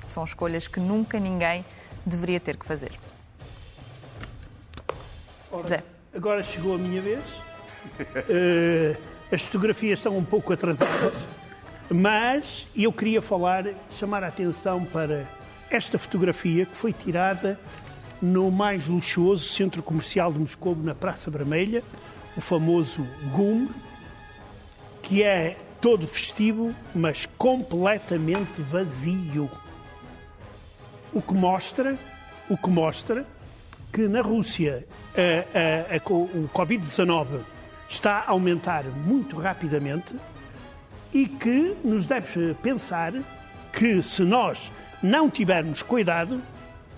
[0.07, 1.65] São escolhas que nunca ninguém
[2.07, 2.93] deveria ter que fazer.
[5.51, 5.83] Ora, Zé.
[6.15, 7.25] Agora chegou a minha vez.
[7.99, 8.97] Uh,
[9.35, 11.15] as fotografias estão um pouco atrasadas,
[11.91, 15.27] mas eu queria falar, chamar a atenção para
[15.69, 17.59] esta fotografia que foi tirada
[18.25, 21.83] no mais luxuoso centro comercial de Moscou, na Praça Vermelha,
[22.35, 23.69] o famoso GUM,
[25.03, 29.51] que é todo festivo, mas completamente vazio.
[31.13, 31.99] O que mostra,
[32.49, 33.27] o que mostra
[33.93, 37.41] que na Rússia a, a, a, o Covid-19
[37.91, 40.17] está a aumentar muito rapidamente
[41.13, 43.13] e que nos deve pensar
[43.71, 44.73] que se nós
[45.03, 46.41] não tivermos cuidado,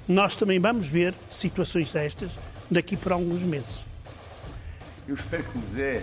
[0.08, 2.30] nós também vamos ver situações destas
[2.70, 3.84] daqui por alguns meses.
[5.08, 6.02] Eu espero que o Zé,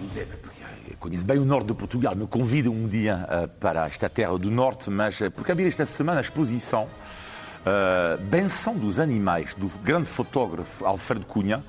[0.00, 0.58] o Zé porque
[0.98, 4.50] conheço bem o norte de Portugal, me convide um dia uh, para esta terra do
[4.50, 10.06] norte, mas uh, porque havia esta semana a exposição uh, Benção dos Animais, do grande
[10.06, 11.62] fotógrafo Alfredo Cunha,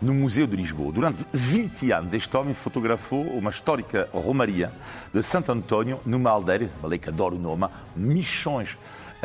[0.00, 0.92] no Museu de Lisboa.
[0.92, 4.70] Durante 20 anos, este homem fotografou uma histórica romaria
[5.12, 7.66] de Santo António, numa aldeia, uma que adoro o nome,
[7.96, 8.76] Michões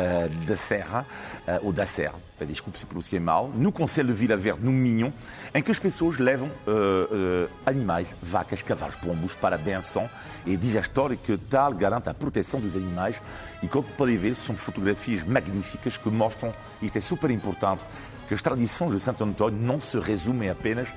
[0.02, 1.06] uh, da Serra,
[1.46, 2.14] uh, ou da Serra,
[2.46, 5.12] desculpe se pronunciei mal, no Conselho de Vila Verde, no Minho,
[5.54, 10.10] em que as pessoas levam uh, animais, vacas, cavalos, pombos para a benção
[10.44, 10.82] e diz a
[11.16, 13.20] que tal garante a proteção dos animais
[13.62, 17.84] e como podem ver, são fotografias magníficas que mostram, isto é super importante,
[18.26, 20.88] que as tradições de Santo António não se resumem apenas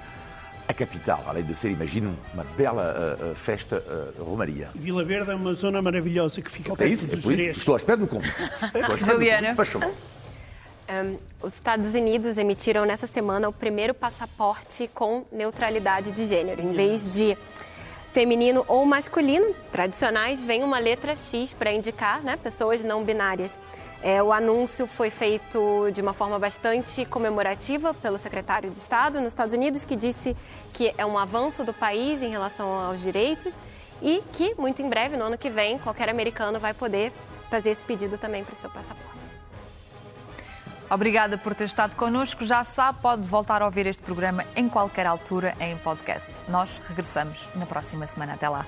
[0.68, 3.84] a capital, além de ser, imagino, uma bela uh, festa
[4.18, 4.70] uh, romaria.
[4.74, 7.76] Vila Verde é uma zona maravilhosa que fica ao é isso, é por isso, Estou
[7.76, 8.36] à espera do convite.
[9.06, 9.54] Juliana.
[9.56, 9.94] Faz favor.
[10.88, 16.62] Um, os Estados Unidos emitiram nessa semana o primeiro passaporte com neutralidade de gênero.
[16.62, 17.36] Em vez de
[18.12, 23.60] feminino ou masculino, tradicionais, vem uma letra X para indicar né, pessoas não binárias.
[24.02, 29.30] É, o anúncio foi feito de uma forma bastante comemorativa pelo secretário de Estado nos
[29.30, 30.36] Estados Unidos, que disse
[30.74, 33.58] que é um avanço do país em relação aos direitos
[34.02, 37.12] e que, muito em breve, no ano que vem, qualquer americano vai poder
[37.50, 39.16] fazer esse pedido também para o seu passaporte.
[40.90, 42.46] Obrigada por ter estado connosco.
[42.46, 46.30] Já sabe, pode voltar a ouvir este programa em qualquer altura em podcast.
[46.48, 48.34] Nós regressamos na próxima semana.
[48.34, 48.66] Até lá.